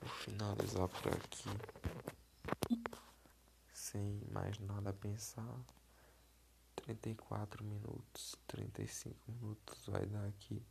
vou 0.00 0.10
finalizar 0.24 0.88
por 0.88 1.08
aqui 1.08 1.82
sem 3.92 4.22
mais 4.30 4.58
nada 4.58 4.90
a 4.90 4.94
pensar. 4.94 5.60
34 6.76 7.62
minutos, 7.62 8.36
35 8.46 9.30
minutos 9.30 9.86
vai 9.86 10.06
dar 10.06 10.26
aqui 10.26 10.64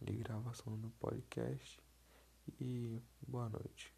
de 0.00 0.14
gravação 0.14 0.76
do 0.78 0.90
podcast. 0.92 1.80
E 2.58 3.00
boa 3.28 3.48
noite. 3.48 3.94